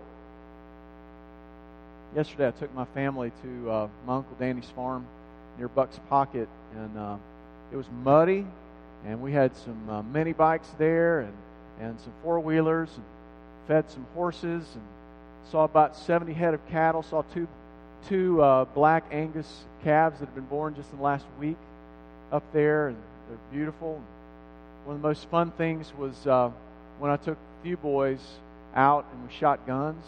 [2.15, 5.07] Yesterday, I took my family to uh, my Uncle Danny's farm
[5.57, 7.17] near Buck's Pocket, and uh,
[7.71, 8.45] it was muddy,
[9.03, 11.33] and we had some uh, mini bikes there and,
[11.79, 13.03] and some four wheelers, and
[13.67, 14.83] fed some horses, and
[15.49, 17.47] saw about 70 head of cattle, saw two,
[18.07, 21.57] two uh, black Angus calves that had been born just in the last week
[22.31, 22.97] up there, and
[23.27, 23.99] they're beautiful.
[24.85, 26.51] One of the most fun things was uh,
[26.99, 28.19] when I took a few boys
[28.75, 30.05] out and we shot guns.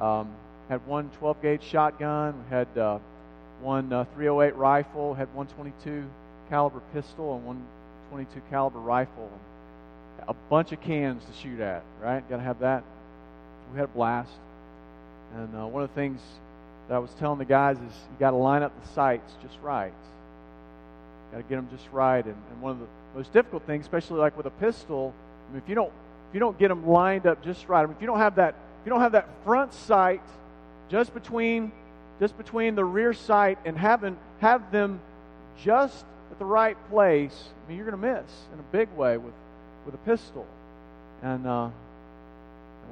[0.00, 0.34] Um,
[0.70, 2.44] had one 12 gauge shotgun.
[2.44, 3.00] We had uh,
[3.60, 5.14] one uh, 308 rifle.
[5.14, 6.08] Had one 22
[6.48, 7.66] caliber pistol and one
[8.10, 9.28] 22 caliber rifle.
[10.20, 11.82] And a bunch of cans to shoot at.
[12.00, 12.26] Right?
[12.30, 12.84] Got to have that.
[13.72, 14.30] We had a blast.
[15.34, 16.20] And uh, one of the things
[16.88, 19.56] that I was telling the guys is you got to line up the sights just
[19.62, 19.92] right.
[21.32, 22.24] Got to get them just right.
[22.24, 25.12] And, and one of the most difficult things, especially like with a pistol,
[25.48, 25.92] I mean, if you don't
[26.28, 28.36] if you don't get them lined up just right, I mean, if you don't have
[28.36, 30.22] that if you don't have that front sight
[30.90, 31.72] just between
[32.18, 35.00] just between the rear sight and having have them
[35.62, 39.16] just at the right place, I mean, you're going to miss in a big way
[39.16, 39.34] with
[39.86, 40.46] with a pistol,
[41.22, 41.70] and, uh,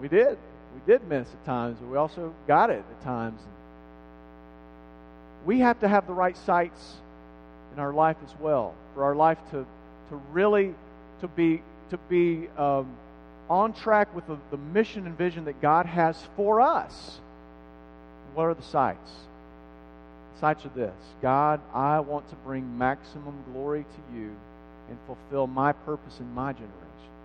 [0.01, 0.39] we did
[0.75, 3.41] we did miss at times, but we also got it at times.
[5.45, 6.95] We have to have the right sights
[7.73, 9.67] in our life as well for our life to
[10.11, 10.75] to really
[11.21, 12.97] to be to be um,
[13.49, 17.21] on track with the, the mission and vision that God has for us.
[18.39, 19.11] What are the sights?
[20.35, 24.31] The sights are this God, I want to bring maximum glory to you
[24.89, 26.79] and fulfill my purpose in my generation.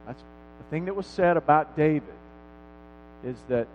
[0.07, 0.23] That's
[0.57, 2.15] the thing that was said about David
[3.23, 3.67] is that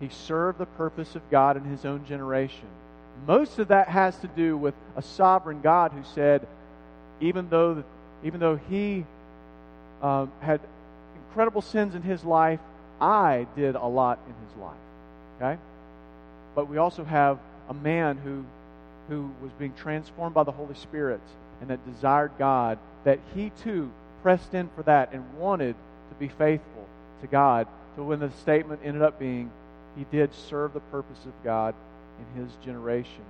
[0.00, 2.66] he served the purpose of God in his own generation.
[3.28, 6.48] Most of that has to do with a sovereign God who said,
[7.20, 7.84] even though,
[8.24, 9.06] even though he
[10.02, 10.58] um, had
[11.28, 12.58] incredible sins in his life,
[13.00, 14.74] I did a lot in his life.
[15.36, 15.60] Okay?
[16.54, 17.38] But we also have
[17.68, 18.44] a man who,
[19.08, 21.20] who was being transformed by the Holy Spirit
[21.60, 23.90] and that desired God, that he too
[24.22, 25.74] pressed in for that and wanted
[26.10, 26.86] to be faithful
[27.20, 27.66] to God.
[27.96, 29.50] So when the statement ended up being,
[29.96, 31.74] he did serve the purpose of God
[32.18, 33.22] in his generation.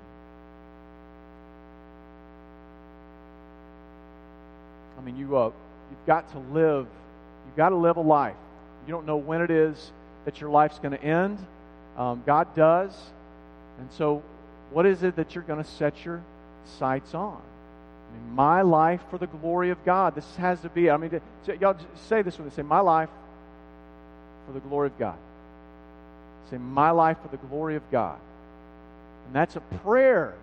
[4.99, 5.51] I mean, you, uh,
[5.91, 6.87] you've got to live,
[7.47, 8.37] you've got to live a life.
[8.87, 9.93] You don't know when it is
[10.25, 11.39] that your life's going to end.
[11.97, 12.93] Um, God does.
[13.79, 14.23] And so,
[14.71, 16.23] what is it that you're going to set your
[16.79, 17.41] sights on?
[17.41, 20.15] I mean, my life for the glory of God.
[20.15, 21.21] This has to be, I mean,
[21.61, 21.77] y'all
[22.09, 23.11] say this when they say, my life
[24.47, 25.17] for the glory of God.
[26.51, 28.19] Say, my life for the glory of God.
[29.27, 30.35] And that's a prayer.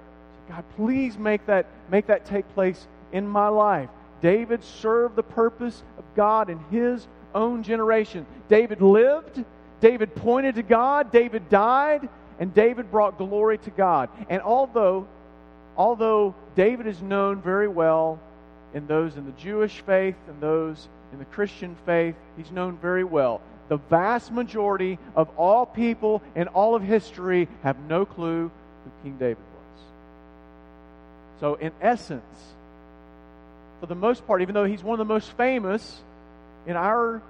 [0.50, 3.90] God, please make that, make that take place in my life.
[4.22, 8.26] David served the purpose of God in his own generation.
[8.50, 9.44] David lived.
[9.82, 11.12] David pointed to God.
[11.12, 12.08] David died
[12.40, 14.10] and David brought glory to God.
[14.30, 15.08] And although,
[15.76, 18.20] although David is known very well
[18.74, 23.04] in those in the Jewish faith and those in the Christian faith, he's known very
[23.04, 23.42] well.
[23.70, 28.52] The vast majority of all people in all of history have no clue
[28.84, 29.82] who King David was.
[31.40, 32.24] So, in essence,
[33.80, 36.02] for the most part, even though he's one of the most famous
[36.68, 37.22] in our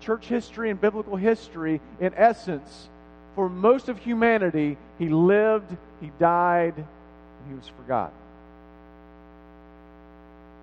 [0.00, 2.88] church history and biblical history, in essence,
[3.34, 8.16] for most of humanity, he lived, he died, and he was forgotten.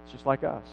[0.03, 0.63] It's just like us.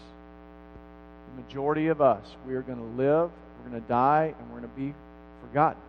[1.37, 3.31] The majority of us, we are going to live,
[3.63, 4.95] we're going to die, and we're going to be
[5.41, 5.81] forgotten.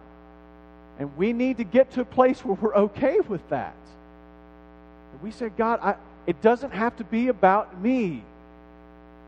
[0.99, 3.75] And we need to get to a place where we're okay with that.
[5.21, 5.95] We say, God, I,
[6.27, 8.23] it doesn't have to be about me.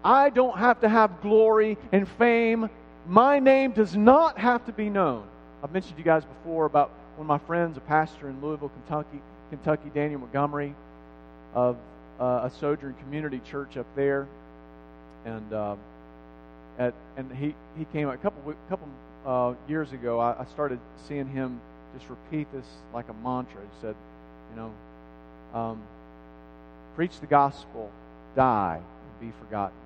[0.03, 2.69] I don't have to have glory and fame.
[3.07, 5.25] My name does not have to be known.
[5.63, 8.69] I've mentioned to you guys before about one of my friends, a pastor in Louisville,
[8.69, 10.75] Kentucky, Kentucky Daniel Montgomery,
[11.55, 11.77] of
[12.19, 14.27] uh, a Sojourn Community Church up there,
[15.25, 15.75] and uh,
[16.77, 18.87] at, and he he came a couple couple
[19.25, 20.19] uh, years ago.
[20.19, 21.61] I, I started seeing him
[21.97, 23.61] just repeat this like a mantra.
[23.61, 23.95] He said,
[24.51, 24.71] you know,
[25.57, 25.81] um,
[26.95, 27.89] preach the gospel,
[28.35, 29.77] die, and be forgotten.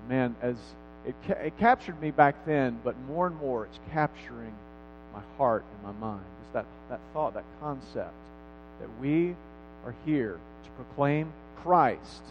[0.00, 0.56] And man, as
[1.06, 4.54] it, ca- it captured me back then, but more and more it's capturing
[5.12, 6.24] my heart and my mind.
[6.42, 8.14] Just that, that thought, that concept
[8.80, 9.34] that we
[9.84, 12.22] are here to proclaim Christ,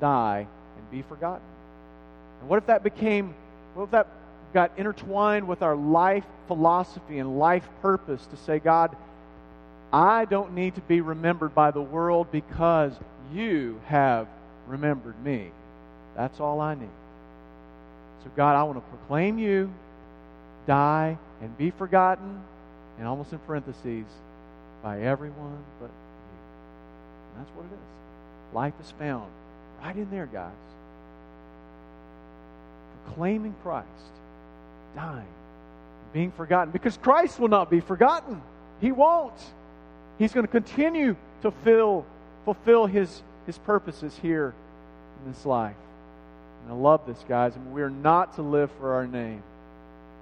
[0.00, 0.46] die,
[0.76, 1.46] and be forgotten.
[2.40, 3.34] And what if that became,
[3.74, 4.06] what if that
[4.52, 8.96] got intertwined with our life philosophy and life purpose to say, God,
[9.92, 12.92] I don't need to be remembered by the world because
[13.32, 14.28] you have
[14.66, 15.50] remembered me.
[16.16, 16.88] That's all I need.
[18.24, 19.70] So, God, I want to proclaim you,
[20.66, 22.40] die, and be forgotten,
[22.98, 24.06] and almost in parentheses,
[24.82, 27.36] by everyone but you.
[27.36, 28.54] And that's what it is.
[28.54, 29.30] Life is found
[29.82, 30.52] right in there, guys.
[33.04, 33.88] Proclaiming Christ,
[34.96, 35.26] dying,
[36.14, 36.70] being forgotten.
[36.70, 38.40] Because Christ will not be forgotten.
[38.80, 39.38] He won't.
[40.18, 42.06] He's going to continue to fill,
[42.46, 44.54] fulfill his, his purposes here
[45.24, 45.76] in this life.
[46.64, 47.52] And I love this, guys.
[47.54, 49.42] I mean, we are not to live for our name.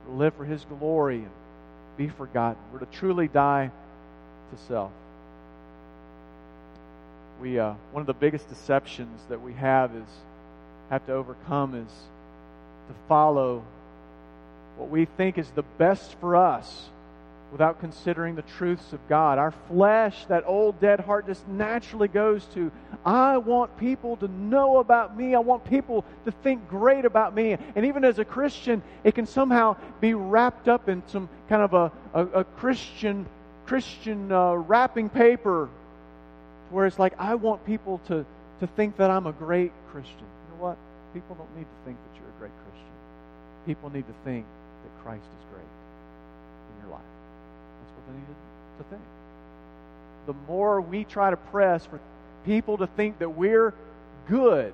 [0.07, 1.31] We're to live for his glory and
[1.97, 2.61] be forgotten.
[2.73, 3.71] We're to truly die
[4.51, 4.91] to self.
[7.41, 10.09] We, uh, one of the biggest deceptions that we have is
[10.91, 11.93] have to overcome is
[12.89, 13.63] to follow
[14.77, 16.89] what we think is the best for us
[17.53, 19.39] without considering the truths of God.
[19.39, 22.73] Our flesh, that old dead heart, just naturally goes to,
[23.05, 25.35] I want people to know about me.
[25.35, 27.59] I want people to think great about me.
[27.77, 31.75] And even as a Christian, it can somehow be wrapped up in some kind of
[31.75, 33.27] a, a, a Christian
[33.67, 35.69] Christian uh, wrapping paper
[36.71, 38.27] where it's like, I want people to,
[38.61, 40.17] to think that I'm a great Christian.
[40.19, 40.79] You know what?
[41.15, 42.93] People don't need to think that you're a great Christian.
[43.67, 44.47] People need to think
[44.83, 45.82] that Christ is great
[48.79, 49.03] to think.
[50.27, 52.01] The more we try to press for
[52.45, 53.75] people to think that we're
[54.29, 54.73] good,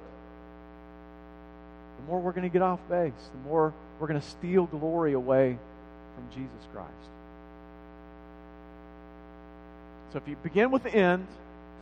[1.99, 5.13] the more we're going to get off base, the more we're going to steal glory
[5.13, 5.59] away
[6.15, 6.91] from Jesus Christ.
[10.13, 11.27] So if you begin with the end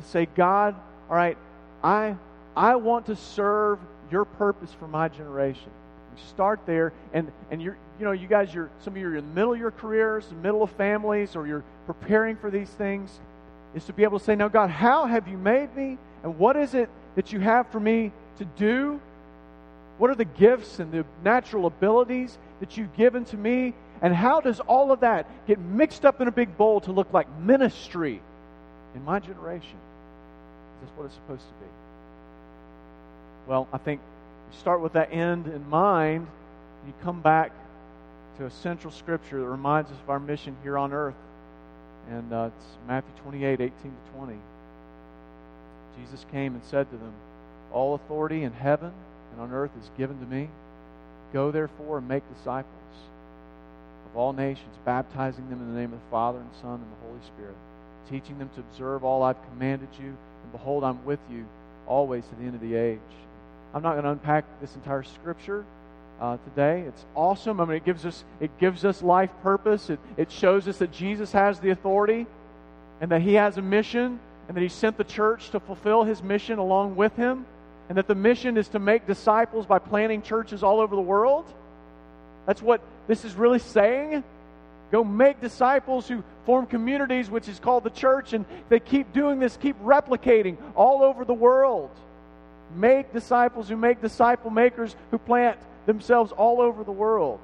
[0.00, 0.74] to say, God,
[1.08, 1.36] all right,
[1.82, 2.16] I,
[2.56, 3.78] I want to serve
[4.10, 5.70] your purpose for my generation.
[6.16, 9.16] You start there, and, and you're, you know, you guys, you're, some of you are
[9.16, 13.18] in the middle of your careers, middle of families, or you're preparing for these things,
[13.74, 15.98] is to be able to say, Now, God, how have you made me?
[16.22, 19.00] And what is it that you have for me to do?
[19.98, 23.72] What are the gifts and the natural abilities that you've given to me?
[24.02, 27.12] And how does all of that get mixed up in a big bowl to look
[27.14, 28.20] like ministry
[28.94, 29.78] in my generation?
[30.82, 31.70] Is this what it's supposed to be?
[33.46, 34.00] Well, I think
[34.52, 37.52] you start with that end in mind, and you come back
[38.38, 41.14] to a central scripture that reminds us of our mission here on earth.
[42.10, 44.34] And uh, it's Matthew 28 18 to 20.
[46.00, 47.12] Jesus came and said to them,
[47.72, 48.92] All authority in heaven
[49.32, 50.48] and on earth is given to me.
[51.32, 52.72] Go therefore and make disciples
[54.10, 57.08] of all nations, baptizing them in the name of the Father and Son and the
[57.08, 57.56] Holy Spirit,
[58.08, 60.08] teaching them to observe all I've commanded you.
[60.08, 61.44] And behold, I'm with you
[61.86, 63.00] always to the end of the age.
[63.74, 65.64] I'm not going to unpack this entire scripture
[66.20, 66.84] uh, today.
[66.86, 67.60] It's awesome.
[67.60, 69.90] I mean, it gives us it gives us life purpose.
[69.90, 72.26] It it shows us that Jesus has the authority,
[73.00, 76.22] and that He has a mission, and that He sent the church to fulfill His
[76.22, 77.46] mission along with Him,
[77.88, 81.44] and that the mission is to make disciples by planting churches all over the world.
[82.46, 84.24] That's what this is really saying.
[84.92, 89.40] Go make disciples who form communities, which is called the church, and they keep doing
[89.40, 91.90] this, keep replicating all over the world.
[92.74, 97.38] Make disciples who make disciple makers who plant themselves all over the world.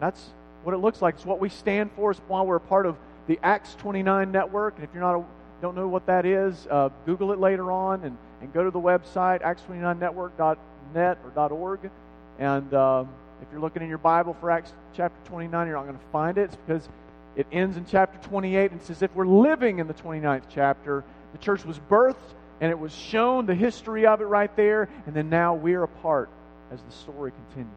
[0.00, 0.30] That's
[0.62, 1.16] what it looks like.
[1.16, 2.12] It's what we stand for.
[2.12, 4.76] It's why we're a part of the Acts 29 network.
[4.76, 5.24] And if you're not
[5.64, 8.78] don't know what that is, uh, Google it later on and, and go to the
[8.78, 11.90] website, acts29network.net or .org.
[12.38, 13.08] And um,
[13.40, 16.36] if you're looking in your Bible for Acts chapter 29, you're not going to find
[16.36, 16.42] it.
[16.42, 16.88] It's because
[17.34, 21.02] it ends in chapter 28 and says if we're living in the 29th chapter.
[21.32, 22.14] The church was birthed
[22.60, 25.88] and it was shown the history of it right there, and then now we're a
[25.88, 26.28] part
[26.72, 27.74] as the story continues.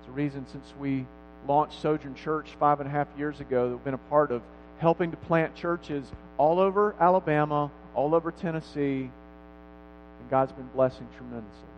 [0.00, 1.06] It's a reason since we
[1.46, 4.42] launched Sojourn Church five and a half years ago that we've been a part of
[4.78, 9.10] helping to plant churches all over Alabama, all over Tennessee,
[10.20, 11.68] and God's been blessing tremendously.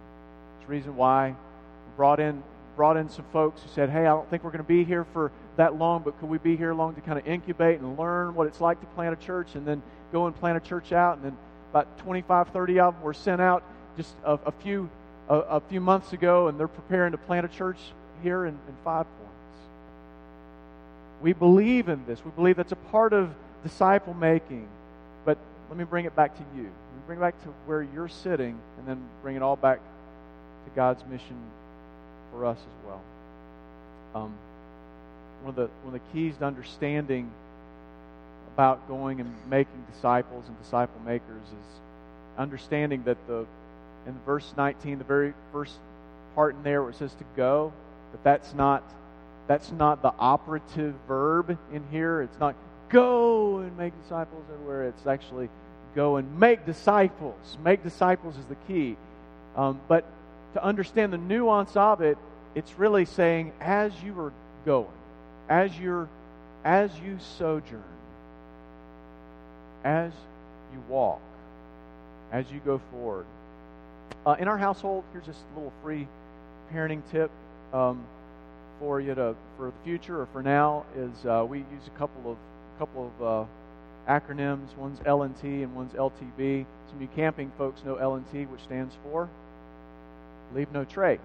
[0.58, 2.42] It's a reason why we brought in
[2.76, 5.04] brought in some folks who said, Hey, I don't think we're going to be here
[5.12, 8.34] for that long, but could we be here long to kind of incubate and learn
[8.34, 11.16] what it's like to plant a church and then go and plant a church out?
[11.16, 11.36] And then
[11.74, 13.64] about 25, 30 of them were sent out
[13.96, 14.88] just a, a few
[15.28, 17.78] a, a, few months ago, and they're preparing to plant a church
[18.22, 19.58] here in, in Five Points.
[21.20, 22.24] We believe in this.
[22.24, 23.34] We believe that's a part of
[23.64, 24.68] disciple making.
[25.24, 25.36] But
[25.68, 26.70] let me bring it back to you.
[27.08, 31.04] Bring it back to where you're sitting, and then bring it all back to God's
[31.10, 31.36] mission
[32.30, 33.02] for us as well.
[34.14, 34.34] Um,
[35.42, 37.32] one of the one of the keys to understanding
[38.54, 41.80] about going and making disciples and disciple makers is
[42.38, 43.46] understanding that the
[44.06, 45.78] in verse 19, the very first
[46.34, 47.72] part in there where it says to go,
[48.12, 48.82] that that's not
[49.46, 52.22] that's not the operative verb in here.
[52.22, 52.54] It's not
[52.88, 54.88] go and make disciples everywhere.
[54.88, 55.48] It's actually
[55.94, 57.58] go and make disciples.
[57.62, 58.96] Make disciples is the key.
[59.56, 60.04] Um, but
[60.54, 62.16] to understand the nuance of it,
[62.54, 64.32] it's really saying as you are
[64.64, 64.86] going,
[65.48, 66.08] as you're
[66.64, 67.82] as you sojourn,
[69.84, 70.12] as
[70.72, 71.20] you walk,
[72.32, 73.26] as you go forward.
[74.26, 76.08] Uh, in our household, here's just a little free
[76.72, 77.30] parenting tip
[77.72, 78.02] um,
[78.80, 82.32] for you to for the future or for now is uh, we use a couple
[82.32, 82.38] of
[82.78, 84.74] couple of uh, acronyms.
[84.76, 86.66] One's L and one's LTB.
[86.88, 89.28] Some of you camping folks know LNT, which stands for
[90.54, 91.18] leave no trace.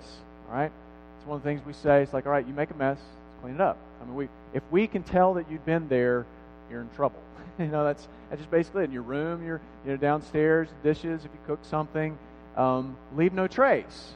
[0.49, 0.71] All right,
[1.17, 2.01] it's one of the things we say.
[2.01, 3.77] It's like, all right, you make a mess, let's clean it up.
[4.01, 6.25] I mean, we if we can tell that you've been there,
[6.69, 7.19] you're in trouble.
[7.65, 8.85] you know, that's that's just basically.
[8.85, 11.25] In your room, you're you know downstairs, dishes.
[11.25, 12.17] If you cook something,
[12.55, 14.13] um, leave no trace.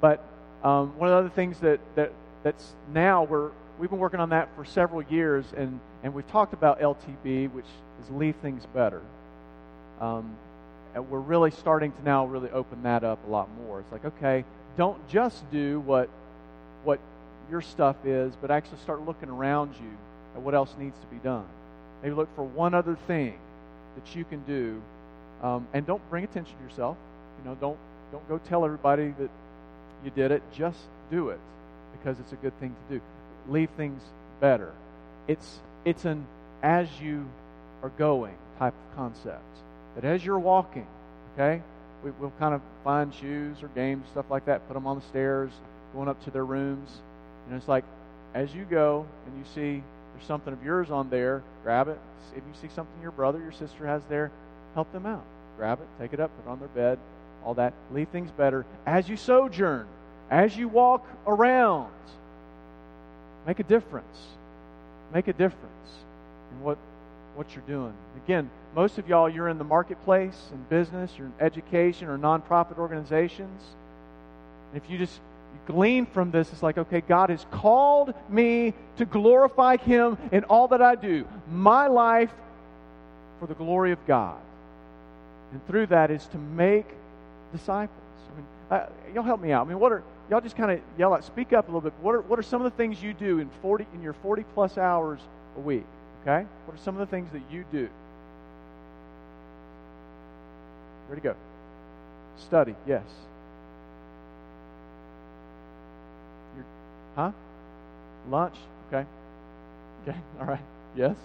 [0.00, 0.24] But
[0.64, 2.12] um, one of the other things that, that
[2.42, 6.54] that's now we're we've been working on that for several years, and and we've talked
[6.54, 7.66] about LTB, which
[8.02, 9.02] is leave things better.
[10.00, 10.34] Um,
[10.94, 13.80] and we're really starting to now really open that up a lot more.
[13.80, 14.44] It's like okay,
[14.78, 16.08] don't just do what
[16.84, 16.98] what
[17.50, 19.90] your stuff is, but actually start looking around you
[20.34, 21.44] at what else needs to be done.
[22.02, 23.38] Maybe look for one other thing
[23.96, 24.80] that you can do,
[25.42, 26.96] um, and don't bring attention to yourself.
[27.38, 27.78] You know, don't
[28.12, 29.30] don't go tell everybody that
[30.04, 30.42] you did it.
[30.52, 30.78] Just
[31.10, 31.40] do it
[31.92, 33.02] because it's a good thing to do.
[33.48, 34.02] Leave things
[34.40, 34.72] better.
[35.28, 36.26] It's it's an
[36.62, 37.28] as you
[37.82, 39.42] are going type of concept.
[39.94, 40.86] That as you're walking,
[41.34, 41.62] okay,
[42.04, 45.06] we, will kind of find shoes or games stuff like that, put them on the
[45.06, 45.50] stairs,
[45.94, 46.90] going up to their rooms.
[47.46, 47.84] And it's like
[48.34, 49.82] as you go and you see
[50.14, 51.98] there's something of yours on there, grab it.
[52.36, 54.30] If you see something your brother, your sister has there,
[54.74, 55.24] help them out.
[55.56, 56.98] Grab it, take it up, put it on their bed,
[57.44, 57.74] all that.
[57.92, 58.64] Leave things better.
[58.86, 59.86] As you sojourn,
[60.30, 61.92] as you walk around,
[63.46, 64.18] make a difference.
[65.12, 65.88] Make a difference
[66.52, 66.78] in what,
[67.34, 67.94] what you're doing.
[68.24, 72.78] Again, most of y'all, you're in the marketplace, in business, you're in education or nonprofit
[72.78, 73.62] organizations.
[74.72, 75.20] And if you just
[75.66, 80.68] glean from this, it's like, okay, God has called me to glorify Him in all
[80.68, 81.26] that I do.
[81.50, 82.32] My life
[83.38, 84.38] for the glory of God.
[85.52, 86.86] And through that is to make
[87.52, 87.98] disciples.
[88.30, 89.66] I mean, uh, y'all help me out.
[89.66, 91.92] I mean, what are y'all just kind of yell out, speak up a little bit.
[92.00, 94.44] What are what are some of the things you do in forty in your forty
[94.54, 95.20] plus hours
[95.56, 95.84] a week?
[96.22, 97.88] Okay, what are some of the things that you do?
[101.08, 101.34] Where to go?
[102.36, 103.02] Study, yes.
[107.20, 107.32] Huh?
[108.30, 108.56] Lunch,
[108.88, 109.06] okay.
[110.02, 110.60] Okay, all right,
[110.96, 111.16] yes.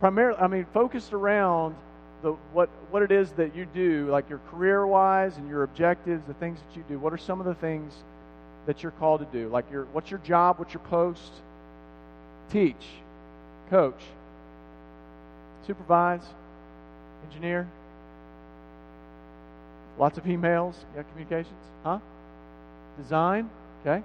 [0.00, 1.74] Primarily, I mean, focused around
[2.22, 6.24] the, what, what it is that you do, like your career wise and your objectives,
[6.26, 6.98] the things that you do.
[6.98, 7.92] What are some of the things
[8.66, 9.48] that you're called to do?
[9.48, 10.58] Like your, what's your job?
[10.58, 11.32] What's your post?
[12.50, 12.84] Teach,
[13.68, 14.00] coach,
[15.66, 16.24] supervise,
[17.28, 17.68] engineer.
[19.98, 20.74] Lots of emails.
[20.96, 21.62] Yeah, communications.
[21.84, 21.98] Huh?
[23.02, 23.50] Design.
[23.82, 24.02] Okay.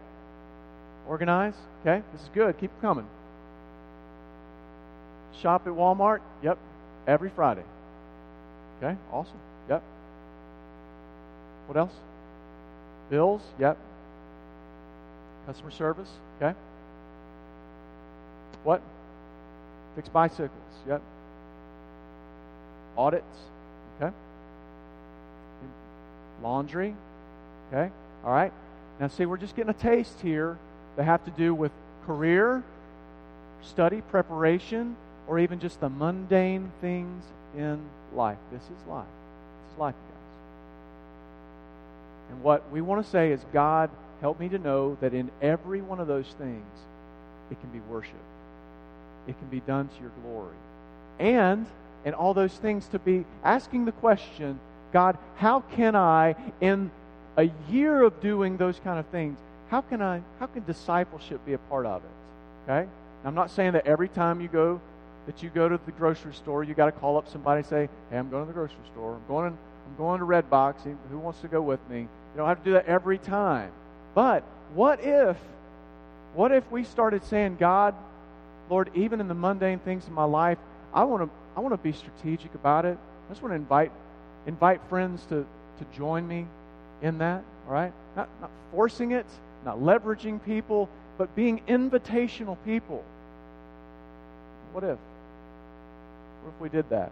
[1.08, 1.56] Organize.
[1.82, 2.01] Okay.
[2.12, 2.58] This is good.
[2.58, 3.08] Keep coming.
[5.41, 6.22] Shop at Walmart.
[6.41, 6.58] Yep.
[7.08, 7.64] Every Friday.
[8.82, 9.38] Okay, awesome.
[9.70, 9.82] Yep.
[11.68, 11.93] What else?
[13.10, 13.41] Bills?
[13.60, 13.78] Yep.
[15.45, 16.10] Customer service?
[16.41, 16.58] Okay.
[18.64, 18.82] What?
[19.95, 20.51] Fix bicycles?
[20.88, 21.01] Yep.
[22.97, 23.38] Audits?
[24.01, 24.14] Okay.
[26.41, 26.95] Laundry?
[27.72, 27.91] Okay.
[28.24, 28.51] All right.
[28.99, 30.58] Now, see, we're just getting a taste here
[30.96, 31.72] that have to do with
[32.06, 32.64] career,
[33.64, 34.96] study, preparation,
[35.28, 37.24] or even just the mundane things
[37.58, 37.80] in
[38.14, 38.38] life.
[38.52, 39.06] This is life.
[39.72, 40.12] Is life, guys.
[42.32, 43.89] And what we want to say is, God,
[44.22, 46.66] help me to know that in every one of those things,
[47.52, 48.14] it can be worship.
[49.28, 50.56] It can be done to your glory.
[51.20, 51.66] And
[52.04, 54.60] in all those things, to be asking the question,
[54.93, 56.91] God, how can I, in
[57.38, 59.38] a year of doing those kind of things,
[59.70, 62.70] how can I, how can discipleship be a part of it?
[62.70, 62.88] Okay?
[63.24, 64.80] Now, I'm not saying that every time you go,
[65.26, 67.89] that you go to the grocery store, you got to call up somebody and say,
[68.11, 69.16] "Hey, I'm going to the grocery store.
[69.16, 70.76] I'm going, I'm going to Redbox.
[71.09, 73.72] Who wants to go with me?" You don't have to do that every time.
[74.13, 74.43] But
[74.74, 75.38] what if,
[76.34, 77.95] what if we started saying, God,
[78.70, 80.57] Lord, even in the mundane things in my life,
[80.93, 82.97] I want to, I want to be strategic about it.
[83.28, 83.91] I just want to invite,
[84.45, 85.45] invite friends to,
[85.80, 86.45] to join me
[87.01, 87.43] in that.
[87.68, 89.26] All right, not, not forcing it,
[89.66, 90.88] not leveraging people,
[91.18, 93.03] but being invitational people.
[94.72, 94.99] What if?
[96.43, 97.11] What if we did that?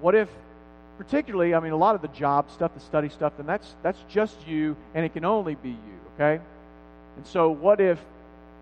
[0.00, 0.28] What if,
[0.98, 3.98] particularly, I mean, a lot of the job stuff, the study stuff, then that's that's
[4.08, 6.00] just you, and it can only be you.
[6.14, 6.42] Okay,
[7.16, 7.98] and so what if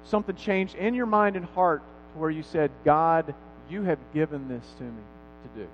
[0.04, 3.34] something changed in your mind and heart to where you said, God,
[3.70, 5.02] you have given this to me
[5.42, 5.68] to do.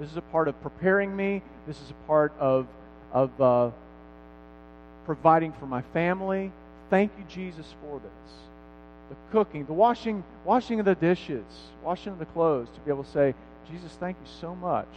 [0.00, 1.42] This is a part of preparing me.
[1.66, 2.66] This is a part of
[3.12, 3.70] of uh,
[5.04, 6.52] providing for my family.
[6.90, 8.32] Thank you, Jesus, for this.
[9.10, 11.44] The cooking, the washing, washing of the dishes,
[11.82, 13.34] washing of the clothes, to be able to say,
[13.70, 14.88] Jesus, thank you so much.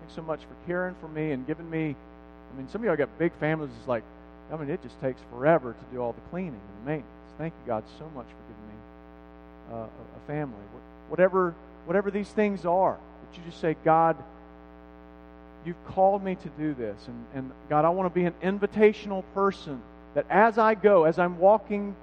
[0.00, 1.94] Thanks so much for caring for me and giving me.
[2.52, 3.70] I mean, some of y'all got big families.
[3.78, 4.02] It's like,
[4.52, 7.32] I mean, it just takes forever to do all the cleaning and the maintenance.
[7.38, 8.74] Thank you, God, so much for giving me
[9.72, 10.62] uh, a family.
[11.08, 11.54] Whatever,
[11.86, 14.16] whatever these things are, that you just say, God,
[15.64, 17.06] you've called me to do this.
[17.06, 19.80] And, and God, I want to be an invitational person
[20.14, 21.96] that as I go, as I'm walking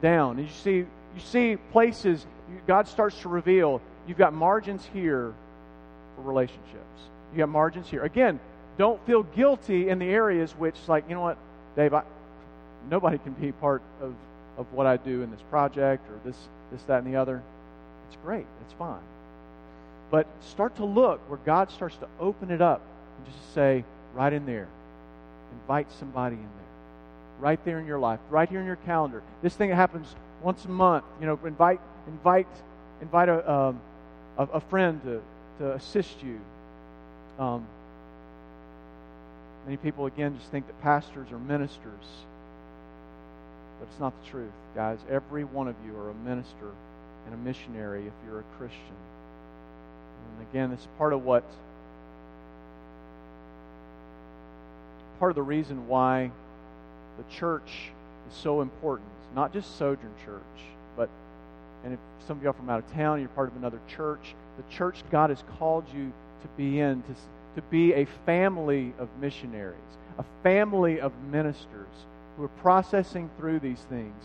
[0.00, 2.26] down, and you see, you see places,
[2.66, 5.34] God starts to reveal, you've got margins here
[6.16, 7.00] for relationships.
[7.32, 8.04] You got margins here.
[8.04, 8.40] Again,
[8.78, 11.38] don't feel guilty in the areas which, like, you know what,
[11.76, 12.02] Dave, I,
[12.88, 14.14] nobody can be part of,
[14.56, 16.36] of what I do in this project or this,
[16.72, 17.42] this, that, and the other.
[18.08, 18.46] It's great.
[18.64, 19.02] It's fine.
[20.10, 22.80] But start to look where God starts to open it up
[23.18, 24.68] and just say, right in there,
[25.52, 26.50] invite somebody in there.
[27.40, 29.22] Right there in your life, right here in your calendar.
[29.42, 32.48] This thing happens once a month, you know, invite, invite,
[33.00, 33.80] invite a, um,
[34.36, 35.20] a, a, friend to,
[35.58, 36.40] to assist you.
[37.38, 37.66] Um,
[39.64, 42.06] many people, again, just think that pastors are ministers.
[43.78, 44.98] But it's not the truth, guys.
[45.08, 46.72] Every one of you are a minister
[47.26, 48.80] and a missionary if you're a Christian.
[50.38, 51.44] And again, it's part of what
[55.18, 56.30] part of the reason why
[57.16, 57.90] the church
[58.30, 59.08] is so important.
[59.34, 60.42] Not just Sojourn Church,
[60.96, 61.08] but,
[61.84, 64.74] and if some of y'all from out of town, you're part of another church, the
[64.74, 66.12] church God has called you
[66.42, 67.14] to be in, to,
[67.56, 69.76] to be a family of missionaries,
[70.18, 71.86] a family of ministers
[72.36, 74.24] who are processing through these things.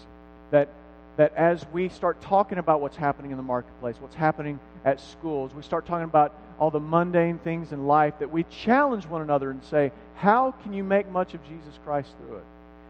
[0.52, 0.70] That,
[1.18, 5.54] that as we start talking about what's happening in the marketplace, what's happening at schools,
[5.56, 9.52] we start talking about all the mundane things in life, that we challenge one another
[9.52, 12.44] and say, how can you make much of Jesus Christ through it?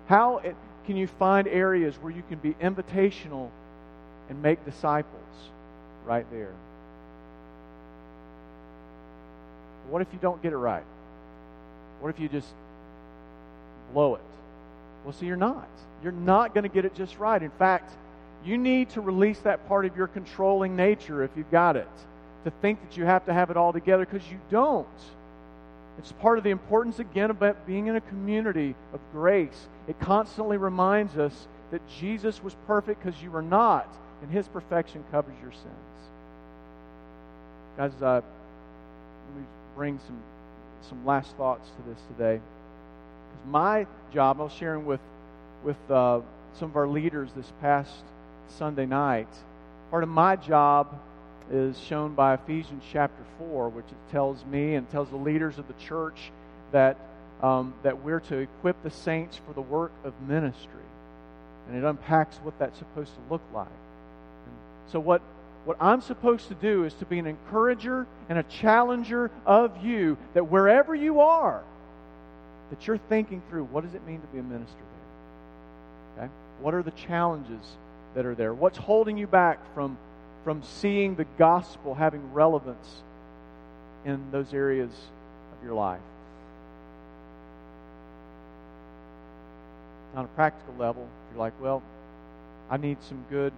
[0.07, 0.55] How it,
[0.85, 3.49] can you find areas where you can be invitational
[4.29, 5.21] and make disciples
[6.05, 6.53] right there?
[9.89, 10.83] What if you don't get it right?
[11.99, 12.47] What if you just
[13.93, 14.21] blow it?
[15.03, 15.67] Well, see, you're not.
[16.01, 17.41] You're not going to get it just right.
[17.41, 17.93] In fact,
[18.43, 21.87] you need to release that part of your controlling nature if you've got it
[22.43, 24.87] to think that you have to have it all together because you don't.
[25.99, 29.67] It's part of the importance, again, about being in a community of grace.
[29.87, 33.87] It constantly reminds us that Jesus was perfect because you were not,
[34.21, 35.65] and his perfection covers your sins.
[37.77, 40.21] Guys, uh, let me bring some,
[40.87, 42.39] some last thoughts to this today.
[43.31, 44.99] Because my job, I was sharing with,
[45.63, 46.21] with uh,
[46.59, 48.03] some of our leaders this past
[48.47, 49.29] Sunday night,
[49.89, 50.99] part of my job
[51.51, 55.73] is shown by Ephesians chapter 4, which tells me and tells the leaders of the
[55.73, 56.31] church
[56.71, 56.97] that,
[57.41, 60.69] um, that we're to equip the saints for the work of ministry.
[61.67, 63.67] And it unpacks what that's supposed to look like.
[63.67, 65.21] And so, what,
[65.65, 70.17] what I'm supposed to do is to be an encourager and a challenger of you
[70.33, 71.63] that wherever you are,
[72.69, 74.75] that you're thinking through what does it mean to be a minister
[76.17, 76.25] there?
[76.25, 76.33] Okay?
[76.59, 77.65] What are the challenges
[78.15, 78.53] that are there?
[78.53, 79.97] What's holding you back from
[80.43, 83.01] from seeing the gospel having relevance
[84.05, 86.01] in those areas of your life.
[90.15, 91.81] on a practical level, you're like, well,
[92.69, 93.53] I need some good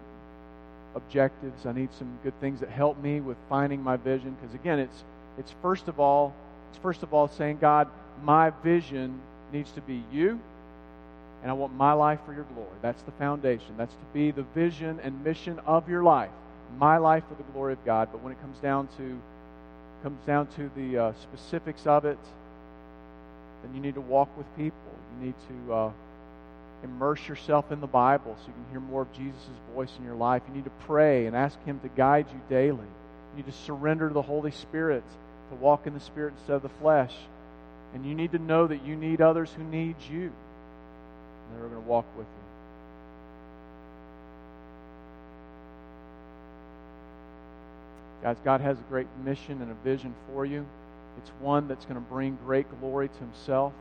[0.95, 1.65] objectives.
[1.65, 4.35] I need some good things that help me with finding my vision.
[4.39, 5.03] Because again, it's
[5.37, 6.33] it's first of all,
[6.69, 7.89] it's first of all saying, God,
[8.23, 9.19] my vision
[9.51, 10.39] needs to be you,
[11.41, 12.69] and I want my life for your glory.
[12.81, 13.75] That's the foundation.
[13.77, 16.31] That's to be the vision and mission of your life.
[16.77, 18.09] My life for the glory of God.
[18.11, 19.19] But when it comes down to
[20.03, 22.19] comes down to the uh, specifics of it,
[23.63, 24.77] then you need to walk with people.
[25.17, 25.91] You need to uh,
[26.83, 30.15] immerse yourself in the Bible so you can hear more of Jesus' voice in your
[30.15, 30.43] life.
[30.47, 32.77] You need to pray and ask Him to guide you daily.
[32.77, 35.03] You need to surrender to the Holy Spirit
[35.49, 37.13] to walk in the Spirit instead of the flesh.
[37.93, 40.31] And you need to know that you need others who need you.
[40.31, 42.34] And they're going to walk with you.
[48.25, 50.65] Guys, God has a great mission and a vision for you.
[51.19, 53.71] It's one that's going to bring great glory to Himself.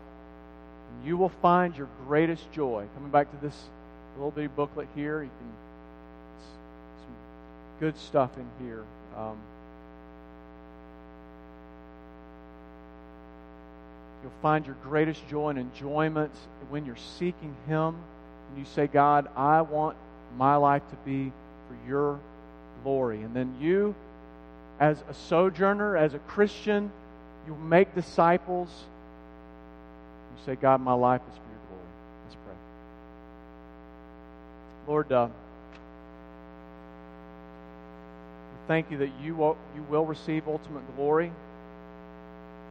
[0.91, 2.85] And you will find your greatest joy.
[2.95, 3.57] Coming back to this
[4.19, 5.49] little bitty booklet here, you can
[7.07, 7.15] some
[7.81, 8.85] good stuff in here.
[9.17, 9.39] Um,
[14.23, 16.33] you'll find your greatest joy and enjoyment
[16.69, 17.97] when you're seeking Him
[18.51, 19.97] and you say, God, I want
[20.37, 21.33] my life to be
[21.67, 22.21] for your
[22.83, 23.23] glory.
[23.23, 23.95] And then you,
[24.81, 26.91] as a sojourner, as a Christian,
[27.47, 28.69] you make disciples.
[30.37, 31.89] You say, God, my life is for your glory.
[32.25, 32.55] Let's pray.
[34.89, 35.29] Lord, uh,
[38.51, 41.31] we thank you that you will, you will receive ultimate glory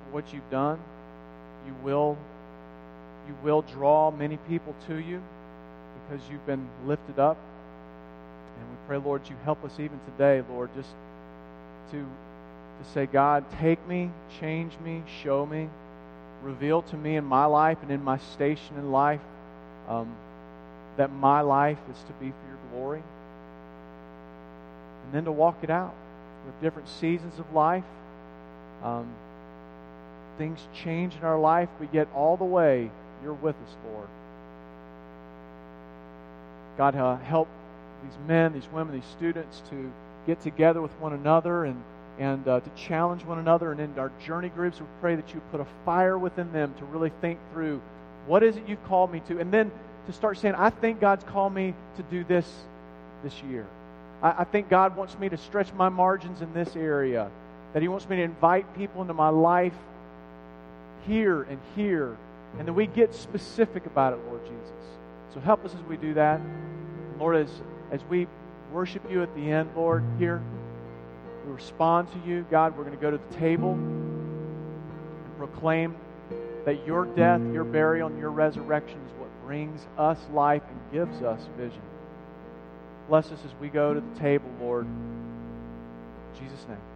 [0.06, 0.80] for what you've done.
[1.66, 2.18] You will,
[3.28, 5.22] you will draw many people to you
[6.10, 7.38] because you've been lifted up.
[8.60, 10.90] And we pray, Lord, you help us even today, Lord, just
[11.92, 12.06] to
[12.84, 14.10] to say, God, take me,
[14.40, 15.70] change me, show me,
[16.42, 19.22] reveal to me in my life and in my station in life
[19.88, 20.14] um,
[20.98, 23.04] that my life is to be for your glory.
[25.06, 25.94] And then to walk it out
[26.46, 27.84] with different seasons of life.
[28.84, 29.08] Um,
[30.38, 32.90] things change in our life, but yet all the way
[33.24, 34.08] you're with us, Lord.
[36.78, 37.48] God, uh, help
[38.04, 39.92] these men, these women, these students to
[40.26, 41.82] get together with one another and
[42.20, 43.72] and uh, to challenge one another.
[43.72, 46.86] And in our journey groups, we pray that you put a fire within them to
[46.86, 47.82] really think through
[48.28, 49.72] what is it you've called me to, and then
[50.06, 52.48] to start saying, I think God's called me to do this
[53.24, 53.66] this year.
[54.22, 57.30] I, I think God wants me to stretch my margins in this area,
[57.74, 59.74] that He wants me to invite people into my life
[61.08, 62.16] here and here,
[62.60, 64.86] and that we get specific about it, Lord Jesus.
[65.34, 66.40] So help us as we do that.
[67.20, 67.50] Lord, as,
[67.92, 68.28] as we
[68.74, 70.42] worship you at the end, Lord, here
[71.46, 72.46] we respond to you.
[72.50, 75.96] God, we're going to go to the table and proclaim
[76.66, 81.22] that your death, your burial, and your resurrection is what brings us life and gives
[81.22, 81.82] us vision.
[83.08, 84.86] Bless us as we go to the table, Lord.
[84.86, 86.93] In Jesus' name.